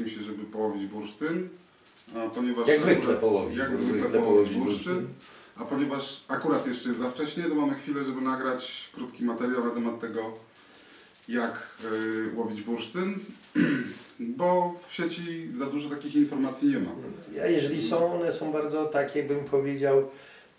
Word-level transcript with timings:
Spotkaliśmy 0.00 0.22
się, 0.24 0.30
żeby 0.30 0.44
połowić 0.52 0.86
bursztyn. 0.86 1.48
A 2.16 2.28
ponieważ 2.30 2.68
Jak 2.68 2.80
zwykle 2.80 3.02
akurat- 3.02 3.18
połowić. 3.20 3.58
Jak 3.58 3.76
zwykle 3.76 3.98
zwykle 4.00 4.20
połowić 4.20 4.52
połowić 4.52 4.66
bursztyn. 4.74 5.06
A 5.56 5.64
ponieważ 5.64 6.24
akurat 6.28 6.66
jeszcze 6.66 6.88
jest 6.88 7.00
za 7.00 7.10
wcześnie, 7.10 7.42
to 7.42 7.54
mamy 7.54 7.74
chwilę, 7.74 8.04
żeby 8.04 8.20
nagrać 8.20 8.90
krótki 8.94 9.24
materiał 9.24 9.64
na 9.64 9.70
temat 9.70 10.00
tego, 10.00 10.20
jak 11.28 11.66
yy, 11.84 12.36
łowić 12.36 12.62
bursztyn, 12.62 13.14
bo 14.38 14.74
w 14.88 14.94
sieci 14.94 15.48
za 15.54 15.66
dużo 15.66 15.88
takich 15.90 16.14
informacji 16.16 16.68
nie 16.68 16.78
ma. 16.78 16.90
A 17.42 17.46
jeżeli 17.46 17.82
są, 17.88 18.20
one 18.20 18.32
są 18.32 18.52
bardzo 18.52 18.84
takie, 18.86 19.22
bym 19.22 19.44
powiedział, 19.44 20.08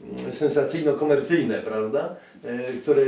mm, 0.02 0.32
sensacyjno-komercyjne, 0.32 1.62
prawda? 1.62 2.16
E, 2.44 2.74
Które 2.74 3.04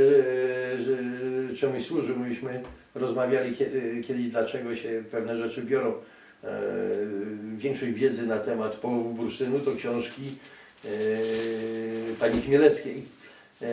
e, 1.50 1.54
czemuś 1.56 1.86
służą. 1.86 2.16
Myśmy 2.18 2.62
rozmawiali 2.94 3.56
kie- 3.56 4.02
kiedyś, 4.06 4.28
dlaczego 4.28 4.76
się 4.76 5.04
pewne 5.10 5.36
rzeczy 5.36 5.62
biorą. 5.62 5.92
E, 6.44 6.60
Większość 7.56 7.92
wiedzy 7.92 8.26
na 8.26 8.38
temat 8.38 8.74
połowu 8.76 9.10
bursztynu 9.10 9.60
to 9.60 9.74
książki 9.76 10.22
e, 10.84 10.88
pani 12.20 12.42
Chmielewskiej. 12.42 13.04
E, 13.62 13.66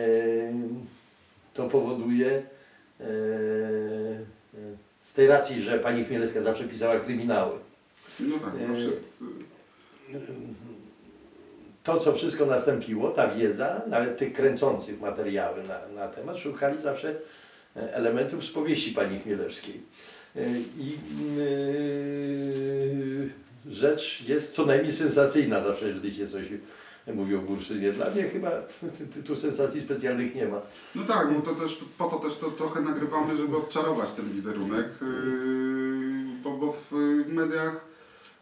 To 1.54 1.68
powoduje 1.68 2.42
z 5.00 5.12
tej 5.14 5.26
racji, 5.26 5.62
że 5.62 5.78
pani 5.78 6.04
Chmielewska 6.04 6.42
zawsze 6.42 6.64
pisała 6.64 7.00
kryminały. 7.00 7.58
No 8.20 8.38
tak, 8.38 8.54
no 8.68 10.18
to, 11.84 11.98
co 12.00 12.12
wszystko 12.12 12.46
nastąpiło, 12.46 13.10
ta 13.10 13.28
wiedza, 13.28 13.82
nawet 13.86 14.18
tych 14.18 14.32
kręcących 14.32 15.00
materiały 15.00 15.62
na, 15.62 15.88
na 15.88 16.08
temat, 16.08 16.38
szukali 16.38 16.82
zawsze 16.82 17.14
elementów 17.74 18.44
z 18.44 18.50
powieści 18.50 18.92
pani 18.92 19.18
Chmielewskiej. 19.18 19.80
E, 20.36 20.58
I 20.78 20.98
yy, 21.36 23.30
rzecz 23.66 24.24
jest 24.28 24.54
co 24.54 24.66
najmniej 24.66 24.92
sensacyjna 24.92 25.64
zawsze, 25.64 25.88
jeżeli 25.88 26.14
się 26.14 26.28
coś 26.28 26.44
mówi 27.14 27.36
o 27.36 27.38
Bursztynie. 27.38 27.92
Dla 27.92 28.10
mnie 28.10 28.22
chyba 28.22 28.50
tu 29.26 29.36
sensacji 29.36 29.80
specjalnych 29.80 30.34
nie 30.34 30.48
ma. 30.48 30.60
No 30.94 31.02
tak, 31.02 31.34
bo 31.34 31.40
to 31.40 31.54
też, 31.54 31.84
po 31.98 32.04
to 32.04 32.16
też 32.16 32.38
to 32.38 32.50
trochę 32.50 32.80
nagrywamy, 32.80 33.36
żeby 33.36 33.56
odczarować 33.56 34.12
ten 34.12 34.32
wizerunek, 34.32 34.86
yy, 35.00 35.08
bo, 36.42 36.56
bo 36.56 36.76
w 36.90 36.92
mediach 37.28 37.80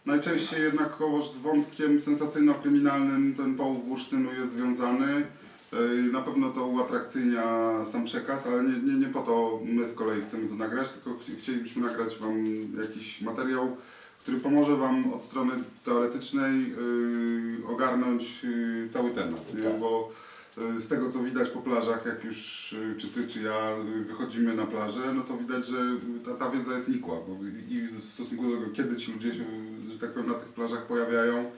najczęściej 0.06 0.62
jednakowoż 0.62 1.30
z 1.30 1.36
wątkiem 1.36 2.00
sensacyjno-kryminalnym 2.00 3.34
ten 3.36 3.56
połów 3.56 3.88
bursztynu 3.88 4.32
jest 4.32 4.52
związany. 4.52 5.26
Yy, 5.72 6.12
Na 6.12 6.20
pewno 6.22 6.50
to 6.50 6.66
uatrakcyjnia 6.66 7.44
sam 7.92 8.04
przekaz, 8.04 8.46
ale 8.46 8.64
nie, 8.64 8.78
nie, 8.92 8.98
nie 8.98 9.06
po 9.06 9.20
to 9.22 9.60
my 9.64 9.88
z 9.88 9.94
kolei 9.94 10.22
chcemy 10.22 10.48
to 10.48 10.54
nagrać, 10.54 10.88
tylko 10.92 11.10
chci- 11.18 11.36
chcielibyśmy 11.36 11.82
nagrać 11.82 12.18
Wam 12.18 12.44
jakiś 12.80 13.20
materiał, 13.20 13.76
który 14.22 14.40
pomoże 14.40 14.76
Wam 14.76 15.12
od 15.12 15.24
strony 15.24 15.52
teoretycznej 15.84 16.70
yy, 16.70 17.66
ogarnąć 17.68 18.42
yy, 18.44 18.88
cały 18.88 19.10
temat. 19.10 19.54
Nie? 19.54 19.62
Tak. 19.62 19.80
Bo 19.80 20.12
y, 20.76 20.80
z 20.80 20.88
tego 20.88 21.10
co 21.12 21.18
widać 21.18 21.48
po 21.48 21.60
plażach, 21.60 22.06
jak 22.06 22.24
już 22.24 22.36
czy 22.98 23.08
Ty, 23.08 23.26
czy 23.26 23.42
ja 23.42 23.54
wychodzimy 24.08 24.54
na 24.54 24.66
plażę, 24.66 25.00
no 25.14 25.22
to 25.22 25.36
widać, 25.36 25.66
że 25.66 25.76
ta, 26.24 26.34
ta 26.34 26.50
wiedza 26.50 26.74
jest 26.74 26.88
nikła. 26.88 27.14
Bo 27.28 27.36
i 27.68 27.82
w 27.82 28.04
stosunku 28.04 28.50
do 28.50 28.56
tego, 28.56 28.70
kiedy 28.72 28.96
ci 28.96 29.12
ludzie 29.12 29.34
się, 29.34 29.44
że 29.92 29.98
tak 29.98 30.12
powiem, 30.12 30.28
na 30.28 30.34
tych 30.34 30.48
plażach 30.48 30.86
pojawiają, 30.86 31.50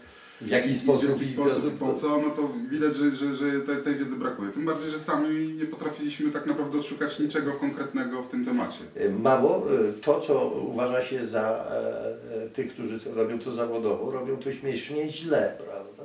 W 0.43 0.49
jaki 0.49 0.71
i 0.71 0.75
sposób, 0.75 1.11
w 1.11 1.21
jaki 1.21 1.27
sposób 1.27 1.79
po 1.79 1.95
co, 1.95 2.09
no 2.19 2.31
to 2.31 2.49
widać, 2.71 2.97
że, 2.97 3.17
że, 3.17 3.37
że 3.37 3.61
tej, 3.61 3.83
tej 3.83 3.95
wiedzy 3.97 4.17
brakuje. 4.17 4.51
Tym 4.51 4.65
bardziej, 4.65 4.91
że 4.91 5.01
sami 5.01 5.55
nie 5.55 5.67
potrafiliśmy 5.67 6.31
tak 6.31 6.47
naprawdę 6.47 6.79
odszukać 6.79 7.19
niczego 7.19 7.53
konkretnego 7.53 8.23
w 8.23 8.29
tym 8.29 8.45
temacie. 8.45 8.79
Mało, 9.19 9.73
y, 9.73 9.93
to 9.93 10.21
co 10.21 10.49
uważa 10.49 11.03
się 11.03 11.27
za 11.27 11.67
e, 11.71 12.45
e, 12.45 12.49
tych, 12.49 12.73
którzy 12.73 13.01
to 13.01 13.15
robią 13.15 13.39
to 13.39 13.55
zawodowo, 13.55 14.11
robią 14.11 14.37
to 14.37 14.53
śmiesznie 14.53 15.11
źle, 15.11 15.57
prawda? 15.59 16.05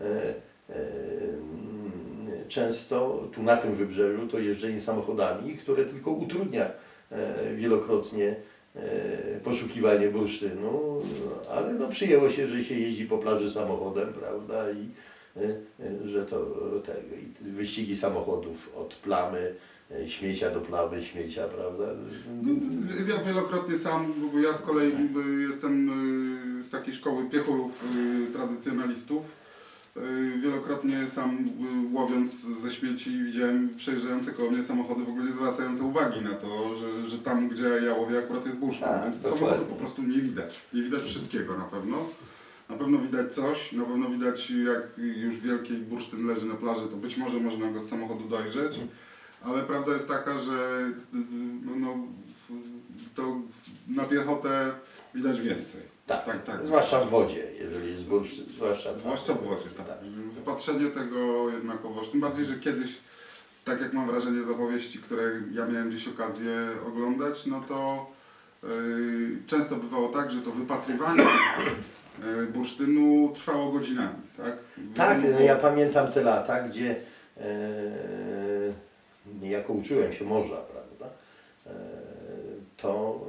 E, 0.00 0.04
e, 0.04 0.34
mm, 0.68 1.92
Często 2.48 3.28
tu 3.34 3.42
na 3.42 3.56
tym 3.56 3.74
wybrzeżu 3.74 4.26
to 4.26 4.38
jeżdżenie 4.38 4.80
samochodami, 4.80 5.56
które 5.56 5.84
tylko 5.84 6.10
utrudnia 6.10 6.70
e, 7.10 7.54
wielokrotnie 7.54 8.28
e, 8.28 8.36
poszukiwanie 9.44 10.08
bursztynu, 10.08 11.02
ale 11.50 11.74
no 11.74 11.88
przyjęło 11.88 12.30
się, 12.30 12.48
że 12.48 12.64
się 12.64 12.74
jeździ 12.74 13.06
po 13.06 13.18
plaży 13.18 13.50
samochodem, 13.50 14.08
prawda, 14.12 14.70
i 14.70 14.88
e, 15.36 15.44
e, 16.04 16.08
że 16.08 16.26
to 16.26 16.46
te, 16.84 16.94
wyścigi 17.40 17.96
samochodów 17.96 18.70
od 18.76 18.94
plamy, 18.94 19.54
e, 19.90 20.08
śmiecia 20.08 20.50
do 20.50 20.60
plamy, 20.60 21.04
śmiecia, 21.04 21.48
prawda? 21.48 21.84
No, 22.42 22.52
Ja 23.08 23.22
wielokrotnie 23.24 23.78
sam, 23.78 24.14
bo 24.32 24.38
ja 24.38 24.54
z 24.54 24.62
kolei 24.62 24.92
y, 24.92 25.42
jestem 25.48 25.90
z 26.62 26.70
takiej 26.70 26.94
szkoły 26.94 27.30
piechurów 27.30 27.84
tradycjonalistów. 28.32 29.41
Y, 29.96 30.38
Wielokrotnie 30.38 31.10
sam 31.10 31.30
y, 31.92 31.94
łowiąc 31.94 32.46
ze 32.62 32.70
śmieci 32.70 33.24
widziałem 33.24 33.68
przejeżdżające 33.76 34.32
koło 34.32 34.50
mnie 34.50 34.64
samochody 34.64 35.04
w 35.04 35.08
ogóle 35.08 35.24
nie 35.24 35.32
zwracające 35.32 35.82
uwagi 35.84 36.20
na 36.20 36.34
to, 36.34 36.76
że, 36.76 37.08
że 37.08 37.18
tam 37.18 37.48
gdzie 37.48 37.68
ja 37.86 37.94
łowię 37.94 38.18
akurat 38.18 38.46
jest 38.46 38.58
bursztyn, 38.58 38.88
Tak, 38.88 39.02
więc 39.04 39.22
samochodu 39.22 39.64
po 39.64 39.74
prostu 39.74 40.02
nie 40.02 40.18
widać. 40.18 40.60
Nie 40.72 40.82
widać 40.82 41.02
wszystkiego 41.02 41.58
na 41.58 41.64
pewno. 41.64 41.96
Na 42.68 42.76
pewno 42.76 42.98
widać 42.98 43.34
coś, 43.34 43.72
na 43.72 43.84
pewno 43.84 44.10
widać 44.10 44.50
jak 44.50 44.82
już 44.98 45.36
wielki 45.40 45.74
bursztyn 45.74 46.26
leży 46.26 46.46
na 46.46 46.54
plaży, 46.54 46.88
to 46.88 46.96
być 46.96 47.16
może 47.16 47.40
można 47.40 47.70
go 47.72 47.80
z 47.80 47.88
samochodu 47.88 48.28
dojrzeć. 48.28 48.80
Ale 49.42 49.62
prawda 49.62 49.92
jest 49.92 50.08
taka, 50.08 50.38
że 50.38 50.52
y, 51.14 51.24
no, 51.64 51.76
no, 51.76 51.96
to 53.14 53.36
na 53.88 54.04
piechotę 54.04 54.72
widać 55.14 55.40
więcej. 55.40 55.91
Tak, 56.06 56.24
tak, 56.24 56.44
tak. 56.44 56.66
zwłaszcza 56.66 57.00
w 57.00 57.10
wodzie, 57.10 57.52
jeżeli 57.58 57.92
jest 57.92 58.04
bursztyn, 58.04 58.44
zwłaszcza, 58.56 58.94
Zwłaszcza 58.94 59.34
w 59.34 59.44
wodzie, 59.44 59.68
tak. 59.76 59.86
Tak. 59.86 59.98
Wypatrzenie 60.34 60.86
tego 60.86 61.50
jednakowoż, 61.50 62.08
tym 62.08 62.20
bardziej, 62.20 62.44
że 62.44 62.54
kiedyś, 62.54 62.98
tak 63.64 63.80
jak 63.80 63.92
mam 63.92 64.06
wrażenie 64.06 64.42
z 64.42 64.50
opowieści, 64.50 64.98
które 64.98 65.22
ja 65.52 65.66
miałem 65.66 65.90
gdzieś 65.90 66.08
okazję 66.08 66.52
oglądać, 66.88 67.46
no 67.46 67.62
to 67.68 68.06
yy, 68.62 68.68
często 69.46 69.76
bywało 69.76 70.08
tak, 70.08 70.30
że 70.30 70.42
to 70.42 70.50
wypatrywanie 70.50 71.24
yy, 72.24 72.46
bursztynu 72.46 73.32
trwało 73.34 73.72
godzinami, 73.72 74.22
tak? 74.36 74.56
Tak, 74.94 75.18
no 75.32 75.40
ja 75.40 75.56
pamiętam 75.56 76.12
te 76.12 76.22
lata, 76.22 76.68
gdzie 76.68 76.96
e, 77.36 77.42
niejako 79.40 79.72
uczyłem 79.72 80.12
się 80.12 80.24
morza, 80.24 80.56
prawda? 80.56 81.06
E, 81.66 81.70
to 82.76 83.20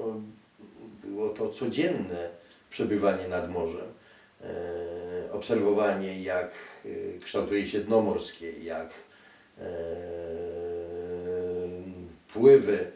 e, 1.03 1.07
było 1.07 1.29
to 1.29 1.49
codzienne 1.49 2.29
przebywanie 2.73 3.27
nad 3.27 3.51
morzem, 3.51 3.87
e, 4.41 5.31
obserwowanie 5.31 6.23
jak 6.23 6.51
e, 6.85 6.89
kształtuje 7.19 7.67
się 7.67 7.79
dno 7.79 8.01
morskie, 8.01 8.51
jak 8.51 8.89
e, 9.59 9.63
pływy 12.33 12.87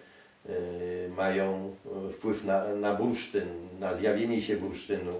mają 1.17 1.75
wpływ 2.13 2.43
na, 2.43 2.75
na 2.75 2.95
bursztyn, 2.95 3.47
na 3.79 3.95
zjawienie 3.95 4.41
się 4.41 4.57
bursztynu. 4.57 5.13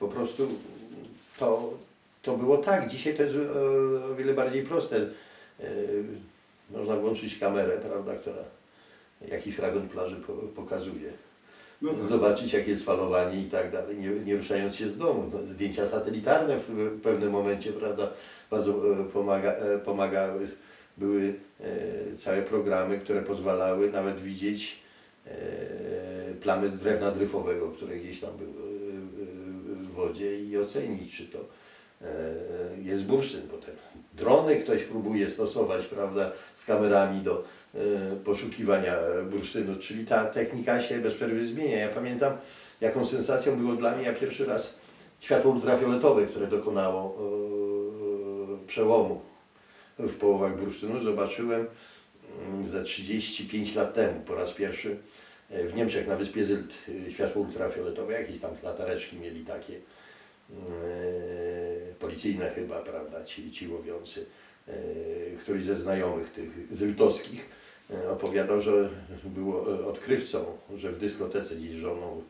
Po 0.00 0.08
prostu 0.08 0.48
to, 1.38 1.74
to 2.22 2.36
było 2.36 2.58
tak. 2.58 2.88
Dzisiaj 2.88 3.16
to 3.16 3.22
jest 3.22 3.36
o 3.36 4.14
wiele 4.14 4.34
bardziej 4.34 4.62
proste. 4.62 4.96
Można 6.70 6.96
włączyć 6.96 7.38
kamerę, 7.38 7.78
prawda, 7.78 8.16
która 8.16 8.42
jakiś 9.28 9.54
fragment 9.54 9.92
plaży 9.92 10.16
po, 10.16 10.32
pokazuje. 10.32 11.12
No 11.82 11.92
tak. 11.92 12.06
Zobaczyć 12.06 12.52
jakie 12.52 12.70
jest 12.70 12.84
falowanie 12.84 13.40
i 13.40 13.44
tak 13.44 13.70
dalej, 13.70 13.98
nie, 13.98 14.08
nie 14.10 14.36
ruszając 14.36 14.74
się 14.74 14.90
z 14.90 14.98
domu. 14.98 15.30
No, 15.32 15.38
zdjęcia 15.46 15.88
satelitarne 15.88 16.56
w, 16.56 17.00
pewnym 17.00 17.30
momencie, 17.30 17.72
prawda, 17.72 18.10
bardzo 18.50 19.00
e, 19.00 19.04
pomaga, 19.04 19.52
e, 19.52 19.78
pomagały. 19.78 20.48
Były 20.96 21.34
e, 21.60 22.16
całe 22.16 22.42
programy, 22.42 22.98
które 22.98 23.22
pozwalały 23.22 23.90
nawet 23.90 24.20
widzieć 24.20 24.80
plamy 26.42 26.68
drewna 26.68 27.10
dryfowego, 27.10 27.68
które 27.68 27.96
gdzieś 27.96 28.20
tam 28.20 28.30
były 28.36 28.70
w 29.76 29.90
wodzie 29.90 30.40
i 30.40 30.58
ocenić, 30.58 31.16
czy 31.16 31.26
to 31.26 31.38
jest 32.82 33.04
bursztyn. 33.04 33.42
Potem 33.50 33.74
drony 34.14 34.56
ktoś 34.56 34.82
próbuje 34.82 35.30
stosować, 35.30 35.86
prawda, 35.86 36.32
z 36.54 36.64
kamerami 36.64 37.20
do 37.20 37.44
e, 37.74 37.78
poszukiwania 38.24 38.94
e, 38.94 39.22
bursztynu, 39.22 39.78
czyli 39.78 40.06
ta 40.06 40.24
technika 40.24 40.82
się 40.82 40.98
bez 40.98 41.14
przerwy 41.14 41.46
zmienia. 41.46 41.78
Ja 41.78 41.88
pamiętam, 41.88 42.36
jaką 42.80 43.06
sensacją 43.06 43.56
było 43.56 43.72
dla 43.72 43.96
mnie, 43.96 44.04
ja 44.04 44.12
pierwszy 44.12 44.46
raz 44.46 44.74
światło 45.20 45.52
ultrafioletowe, 45.52 46.26
które 46.26 46.46
dokonało 46.46 47.18
e, 48.64 48.66
przełomu 48.66 49.20
w 49.98 50.16
połowach 50.16 50.60
bursztynu, 50.60 51.02
zobaczyłem 51.02 51.66
mm, 52.48 52.68
za 52.68 52.82
35 52.82 53.74
lat 53.74 53.94
temu 53.94 54.20
po 54.20 54.34
raz 54.34 54.52
pierwszy 54.52 54.96
e, 55.50 55.64
w 55.64 55.74
Niemczech 55.74 56.06
na 56.06 56.16
wyspie 56.16 56.46
Sylt 56.46 56.74
e, 57.08 57.10
światło 57.10 57.42
ultrafioletowe, 57.42 58.12
jakieś 58.12 58.40
tam 58.40 58.50
latareczki 58.62 59.16
mieli 59.16 59.44
takie 59.44 59.74
e, 59.74 59.99
policyjne 62.00 62.50
chyba, 62.50 62.78
prawda, 62.82 63.24
ci, 63.24 63.52
ci 63.52 63.68
łowiący, 63.68 64.26
e, 64.68 64.72
któryś 65.40 65.64
ze 65.64 65.78
znajomych 65.78 66.32
tych 66.32 66.50
zyltowskich 66.72 67.48
e, 67.90 68.10
opowiadał, 68.10 68.60
że 68.60 68.88
był 69.24 69.50
e, 69.50 69.86
odkrywcą, 69.86 70.44
że 70.76 70.92
w 70.92 70.98
dyskotece 70.98 71.56
gdzieś 71.56 71.74
żoną 71.74 72.22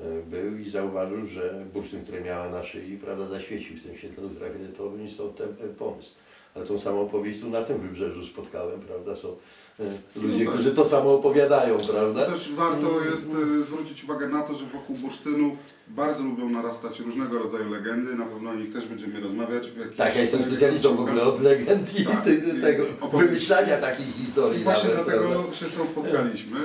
e, 0.00 0.04
był 0.22 0.58
i 0.58 0.70
zauważył, 0.70 1.26
że 1.26 1.66
bursztyn, 1.74 2.02
który 2.02 2.20
miała 2.20 2.48
na 2.48 2.64
szyi, 2.64 2.98
prawda, 2.98 3.26
zaświecił 3.26 3.76
w 3.76 3.82
tym 3.82 3.96
świetle 3.96 4.24
ultrafioletowym 4.24 5.06
i 5.06 5.10
stąd 5.10 5.36
ten 5.36 5.48
e, 5.48 5.68
pomysł. 5.68 6.14
Ale 6.54 6.66
tą 6.66 6.78
samą 6.78 7.00
opowieść 7.00 7.40
tu 7.40 7.50
na 7.50 7.62
tym 7.62 7.78
wybrzeżu 7.80 8.26
spotkałem, 8.26 8.80
prawda, 8.80 9.16
są 9.16 9.36
e, 9.80 10.20
ludzie, 10.22 10.44
tak. 10.44 10.54
którzy 10.54 10.70
to 10.70 10.84
samo 10.84 11.14
opowiadają, 11.14 11.76
prawda? 11.92 12.26
Też 12.26 12.52
warto 12.52 13.04
jest 13.04 13.30
e, 13.60 13.62
zwrócić 13.62 14.04
uwagę 14.04 14.28
na 14.28 14.42
to, 14.42 14.54
że 14.54 14.66
wokół 14.66 14.96
bursztynu 14.96 15.56
bardzo 15.88 16.22
lubią 16.22 16.50
narastać 16.50 17.00
różnego 17.00 17.38
rodzaju 17.38 17.70
legendy. 17.70 18.14
Na 18.14 18.26
pewno 18.26 18.50
o 18.50 18.54
nich 18.54 18.72
też 18.72 18.86
będziemy 18.86 19.20
rozmawiać. 19.20 19.68
Tak, 19.96 20.16
ja 20.16 20.22
jestem 20.22 20.42
specjalistą 20.42 20.96
w 20.96 21.00
ogóle 21.00 21.22
od 21.22 21.42
legend 21.42 21.98
i 22.00 22.04
Tak, 22.04 22.26
i- 22.26 22.60
tego 22.60 22.84
opowieści. 23.00 23.26
wymyślania 23.28 23.76
takich 23.76 24.08
I 24.08 24.12
historii. 24.24 24.64
właśnie 24.64 24.88
nawet, 24.88 25.04
dlatego 25.04 25.28
prawda? 25.28 25.54
się 25.54 25.66
z 25.66 25.74
tą 25.74 25.86
spotkaliśmy. 25.86 26.58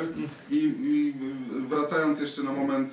I, 0.51 0.55
I 0.83 1.13
wracając 1.67 2.21
jeszcze 2.21 2.43
na 2.43 2.51
moment, 2.51 2.89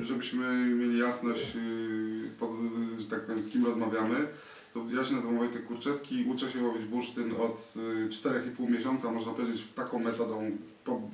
y, 0.00 0.04
żebyśmy 0.04 0.54
mieli 0.74 0.98
jasność, 0.98 1.52
pod, 2.38 2.50
że 2.98 3.06
tak 3.10 3.20
powiem, 3.20 3.42
z 3.42 3.48
kim 3.48 3.66
rozmawiamy, 3.66 4.16
to 4.76 4.96
ja 4.96 5.04
się 5.04 5.14
nazywam 5.14 5.38
Wojtek 5.38 5.66
Kurczewski, 5.66 6.24
uczę 6.34 6.50
się 6.50 6.62
łowić 6.62 6.84
bursztyn 6.84 7.32
od 7.38 7.76
y, 7.76 8.08
4,5 8.08 8.70
miesiąca, 8.70 9.12
można 9.12 9.32
powiedzieć, 9.32 9.62
taką 9.74 9.98
metodą 9.98 10.50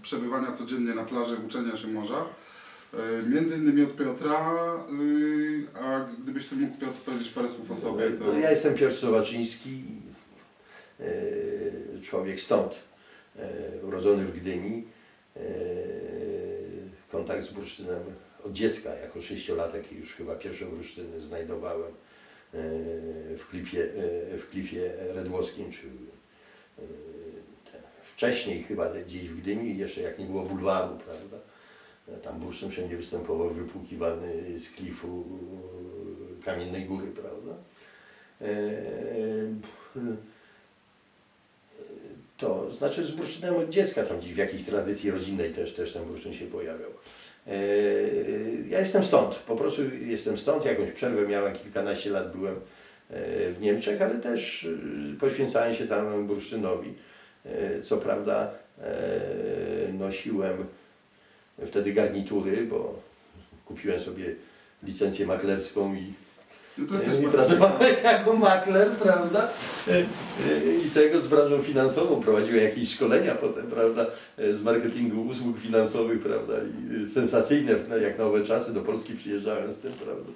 przebywania 0.02 0.52
codziennie 0.52 0.94
na 0.94 1.04
plaży, 1.04 1.36
uczenia 1.46 1.76
się 1.76 1.88
morza. 1.88 2.24
Y, 2.94 3.28
Między 3.28 3.56
innymi 3.56 3.82
od 3.82 3.96
Piotra, 3.96 4.52
y, 5.00 5.66
a 5.82 6.06
gdybyś 6.22 6.46
ty 6.46 6.56
mógł 6.56 6.78
Piotr 6.78 6.98
powiedzieć 6.98 7.28
parę 7.28 7.48
słów 7.48 7.70
o 7.70 7.76
sobie, 7.76 8.10
to... 8.10 8.24
No, 8.24 8.38
ja 8.38 8.50
jestem 8.50 8.74
Piotr 8.74 8.94
Sowaczyński, 8.94 9.84
e, 11.00 11.04
człowiek 12.02 12.40
stąd, 12.40 12.72
e, 13.36 13.86
urodzony 13.86 14.24
w 14.24 14.40
Gdyni. 14.40 14.84
E, 15.36 15.40
Kontakt 17.12 17.44
z 17.44 17.52
bursztynem 17.52 18.02
od 18.44 18.52
dziecka, 18.52 18.94
jako 18.94 19.22
sześciolatek 19.22 19.92
już 19.92 20.14
chyba 20.14 20.34
pierwsze 20.34 20.64
bursztyny 20.64 21.20
znajdowałem 21.20 21.92
e, 21.92 22.11
w 23.38 23.46
klifie, 23.50 23.84
e, 23.84 24.38
w 24.38 24.50
klifie 24.50 24.92
redłowskim, 25.14 25.70
czy 25.70 25.86
e, 25.86 26.82
wcześniej 28.14 28.62
chyba 28.62 28.92
gdzieś 28.92 29.28
w 29.28 29.40
Gdyni, 29.40 29.78
jeszcze 29.78 30.00
jak 30.00 30.18
nie 30.18 30.26
było 30.26 30.42
bulwaru, 30.42 30.96
prawda? 30.96 31.36
Tam 32.22 32.40
bursztyn 32.40 32.70
wszędzie 32.70 32.96
występował 32.96 33.50
wypłukiwany 33.50 34.60
z 34.60 34.68
klifu 34.68 35.24
e, 36.40 36.44
Kamiennej 36.44 36.84
Góry, 36.84 37.06
prawda? 37.06 37.54
E, 38.40 38.46
To 42.36 42.70
znaczy 42.70 43.06
z 43.06 43.10
bursztynem 43.10 43.56
od 43.56 43.70
dziecka 43.70 44.02
tam 44.02 44.18
gdzieś 44.18 44.32
w 44.32 44.36
jakiejś 44.36 44.64
tradycji 44.64 45.10
rodzinnej 45.10 45.52
też, 45.52 45.74
też 45.74 45.92
ten 45.92 46.04
bursztyn 46.04 46.34
się 46.34 46.46
pojawiał. 46.46 46.90
E, 47.46 47.52
Ja 48.68 48.80
jestem 48.80 49.04
stąd, 49.04 49.34
po 49.34 49.56
prostu 49.56 49.82
jestem 50.06 50.38
stąd, 50.38 50.64
jakąś 50.64 50.90
przerwę 50.90 51.28
miałem, 51.28 51.58
kilkanaście 51.58 52.10
lat 52.10 52.36
byłem 52.36 52.54
e, 52.54 52.60
w 53.52 53.60
Niemczech, 53.60 54.02
ale 54.02 54.14
też 54.14 54.64
e, 55.14 55.18
poświęcałem 55.20 55.74
się 55.74 55.86
tam 55.86 56.26
bursztynowi. 56.26 56.94
Co 57.82 57.96
prawda 57.96 58.50
nosiłem 59.98 60.64
wtedy 61.66 61.92
garnitury, 61.92 62.66
bo 62.66 63.00
kupiłem 63.66 64.00
sobie 64.00 64.34
licencję 64.82 65.26
maklerską 65.26 65.94
i 65.94 66.12
No 66.78 66.84
i 67.28 67.32
pracowałem 67.32 67.94
jako 68.04 68.32
makler, 68.32 68.90
prawda? 68.90 69.48
E, 69.88 69.92
e, 69.92 70.04
I 70.86 70.90
tego 70.90 71.20
z 71.20 71.26
branżą 71.26 71.62
finansową 71.62 72.20
prowadziłem 72.20 72.64
jakieś 72.64 72.94
szkolenia 72.94 73.34
potem, 73.34 73.66
prawda? 73.66 74.06
e, 74.38 74.54
Z 74.54 74.62
marketingu 74.62 75.22
usług 75.22 75.58
finansowych, 75.58 76.20
prawda? 76.20 76.52
I 77.02 77.06
sensacyjne, 77.06 77.72
jak 78.02 78.18
nowe 78.18 78.42
czasy, 78.42 78.74
do 78.74 78.80
Polski 78.80 79.14
przyjeżdżałem 79.14 79.72
z 79.72 79.78
tym, 79.78 79.92
prawda? 79.92 80.32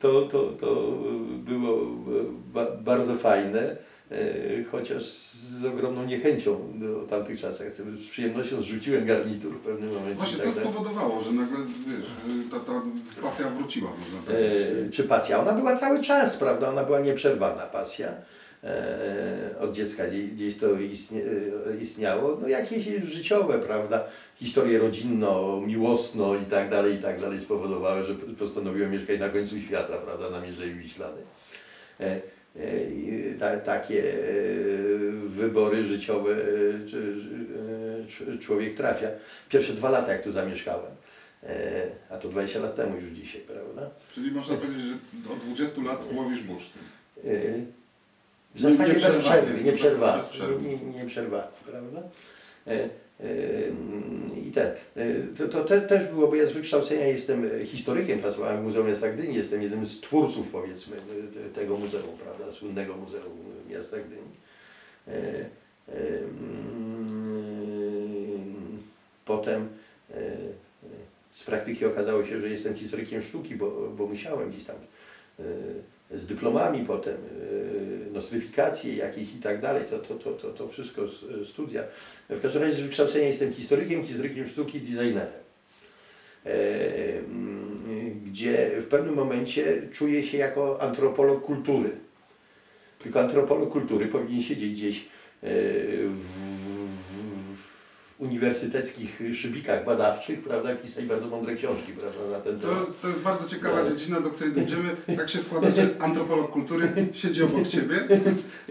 To, 0.00 0.22
to, 0.22 0.52
to 0.60 0.98
było 1.44 1.78
ba, 2.54 2.66
bardzo 2.70 3.16
fajne, 3.16 3.76
chociaż 4.70 5.02
z 5.52 5.64
ogromną 5.64 6.04
niechęcią 6.04 6.72
do 6.74 7.00
tamtych 7.00 7.40
czasach. 7.40 7.66
Z 7.76 8.10
przyjemnością 8.10 8.62
zrzuciłem 8.62 9.06
garnitur 9.06 9.52
w 9.54 9.60
pewnym 9.60 9.94
momencie. 9.94 10.14
Właśnie, 10.14 10.38
co 10.38 10.44
tak 10.44 10.54
spowodowało, 10.54 11.20
że 11.20 11.32
nagle, 11.32 11.58
wiesz, 11.86 12.06
y, 12.46 12.50
ta, 12.50 12.60
ta 12.60 12.82
pasja 13.22 13.50
wróciła, 13.50 13.90
można. 13.90 14.34
E, 14.38 14.90
czy 14.90 15.04
pasja? 15.04 15.40
Ona 15.40 15.52
była 15.52 15.76
cały 15.76 16.02
czas, 16.02 16.36
prawda? 16.36 16.68
Ona 16.68 16.84
była 16.84 17.00
nieprzerwana 17.00 17.62
pasja. 17.62 18.08
E, 18.64 19.54
od 19.60 19.72
dziecka 19.72 20.06
gdzieś, 20.06 20.26
gdzieś 20.26 20.58
to 20.58 20.80
istnie, 20.80 21.22
e, 21.70 21.76
istniało. 21.76 22.38
No 22.40 22.48
jakieś 22.48 22.84
życiowe, 23.04 23.58
prawda? 23.58 24.04
Historie 24.36 24.78
rodzinno, 24.78 25.60
miłosno 25.66 26.34
i 26.34 26.44
tak 26.50 26.70
dalej, 26.70 26.94
i 26.94 26.98
tak 26.98 27.20
dalej 27.20 27.40
spowodowały, 27.40 28.04
że 28.04 28.14
postanowiłem 28.14 28.90
mieszkać 28.90 29.20
na 29.20 29.28
końcu 29.28 29.60
świata, 29.60 29.96
prawda? 29.96 30.30
Na 30.30 30.40
Mierzei 30.40 30.74
Wiślanej. 30.74 31.22
E, 32.00 32.04
e, 32.04 32.20
ta, 33.38 33.56
takie 33.56 34.14
e, 34.14 34.16
wybory 35.26 35.86
życiowe 35.86 36.32
e, 36.32 36.36
e, 38.34 38.38
człowiek 38.38 38.74
trafia. 38.74 39.08
Pierwsze 39.48 39.72
dwa 39.72 39.90
lata, 39.90 40.12
jak 40.12 40.22
tu 40.22 40.32
zamieszkałem, 40.32 40.92
e, 41.42 41.82
a 42.10 42.16
to 42.16 42.28
20 42.28 42.60
lat 42.60 42.76
temu 42.76 42.96
już 42.96 43.10
dzisiaj, 43.10 43.40
prawda? 43.40 43.90
Czyli 44.14 44.30
można 44.30 44.56
powiedzieć, 44.56 44.82
że 44.82 45.32
od 45.32 45.38
20 45.38 45.82
lat 45.82 46.04
łowisz 46.12 46.42
bursztyn. 46.42 46.82
W 48.54 48.60
zasadzie 48.60 48.94
nie 48.94 49.00
bez 49.00 49.18
przerwy, 49.18 49.64
prawda? 51.70 52.02
E, 53.22 53.26
e, 53.26 54.40
I 54.48 54.52
ten, 54.52 54.66
e, 54.96 55.14
to, 55.38 55.48
to 55.48 55.64
te, 55.64 55.80
też 55.80 56.08
było, 56.08 56.28
bo 56.28 56.34
ja 56.34 56.46
z 56.46 56.52
wykształcenia 56.52 57.06
jestem 57.06 57.50
historykiem, 57.64 58.18
pracowałem 58.18 58.60
w 58.60 58.64
Muzeum 58.64 58.86
Miasta 58.86 59.08
Gdyni, 59.08 59.34
jestem 59.34 59.62
jednym 59.62 59.86
z 59.86 60.00
twórców 60.00 60.48
powiedzmy 60.48 60.96
e, 60.96 61.54
tego 61.54 61.76
muzeum, 61.76 62.18
prawda, 62.24 62.54
słynnego 62.54 62.96
Muzeum 62.96 63.38
Miasta 63.70 63.96
Gdyni. 63.96 64.32
E, 65.08 65.44
e, 65.88 66.02
Potem 69.24 69.68
e, 70.10 70.16
e, 70.16 70.28
z 71.32 71.44
praktyki 71.44 71.86
okazało 71.86 72.24
się, 72.24 72.40
że 72.40 72.48
jestem 72.48 72.74
historykiem 72.74 73.22
sztuki, 73.22 73.54
bo, 73.56 73.90
bo 73.96 74.06
musiałem 74.06 74.50
gdzieś 74.50 74.64
tam 74.64 74.76
e, 75.40 76.18
z 76.18 76.26
dyplomami 76.26 76.84
potem, 76.84 77.14
e, 77.14 77.18
nostryfikacje 78.12 78.96
jakieś 78.96 79.34
i 79.34 79.38
tak 79.42 79.60
dalej, 79.60 79.82
to, 79.90 79.98
to, 79.98 80.14
to, 80.14 80.32
to, 80.32 80.50
to 80.50 80.68
wszystko 80.68 81.04
s- 81.04 81.48
studia. 81.48 81.82
W 82.28 82.40
każdym 82.42 82.62
razie 82.62 82.74
z 82.74 82.80
wykształcenia 82.80 83.26
jestem 83.26 83.52
historykiem, 83.52 84.06
historykiem 84.06 84.48
sztuki, 84.48 84.80
designerem. 84.80 85.28
E, 86.46 87.18
mm, 87.18 88.20
Gdzie 88.26 88.70
w 88.80 88.86
pewnym 88.86 89.14
momencie 89.14 89.82
czuję 89.92 90.22
się 90.24 90.38
jako 90.38 90.82
antropolog 90.82 91.42
kultury. 91.44 91.90
Tylko 93.02 93.20
antropolog 93.20 93.70
kultury 93.72 94.06
powinien 94.06 94.42
siedzieć 94.42 94.72
gdzieś 94.72 94.98
e, 94.98 95.02
w 96.08 96.41
uniwersyteckich 98.42 99.22
szybikach 99.34 99.84
badawczych, 99.84 100.42
prawda, 100.42 100.74
pisać 100.74 101.04
bardzo 101.04 101.26
mądre 101.26 101.54
książki, 101.56 101.92
prawda, 101.92 102.18
na 102.32 102.40
ten 102.40 102.60
temat. 102.60 102.86
To, 102.86 102.92
to 103.02 103.08
jest 103.08 103.20
bardzo 103.20 103.48
ciekawa 103.48 103.82
No. 103.82 103.90
dziedzina, 103.90 104.20
do 104.20 104.30
której 104.30 104.52
dojdziemy. 104.52 104.96
Tak 105.16 105.30
się 105.30 105.38
składa, 105.38 105.70
że 105.70 105.88
antropolog 105.98 106.50
kultury 106.50 106.88
siedzi 107.12 107.42
obok 107.42 107.66
Ciebie, 107.68 107.96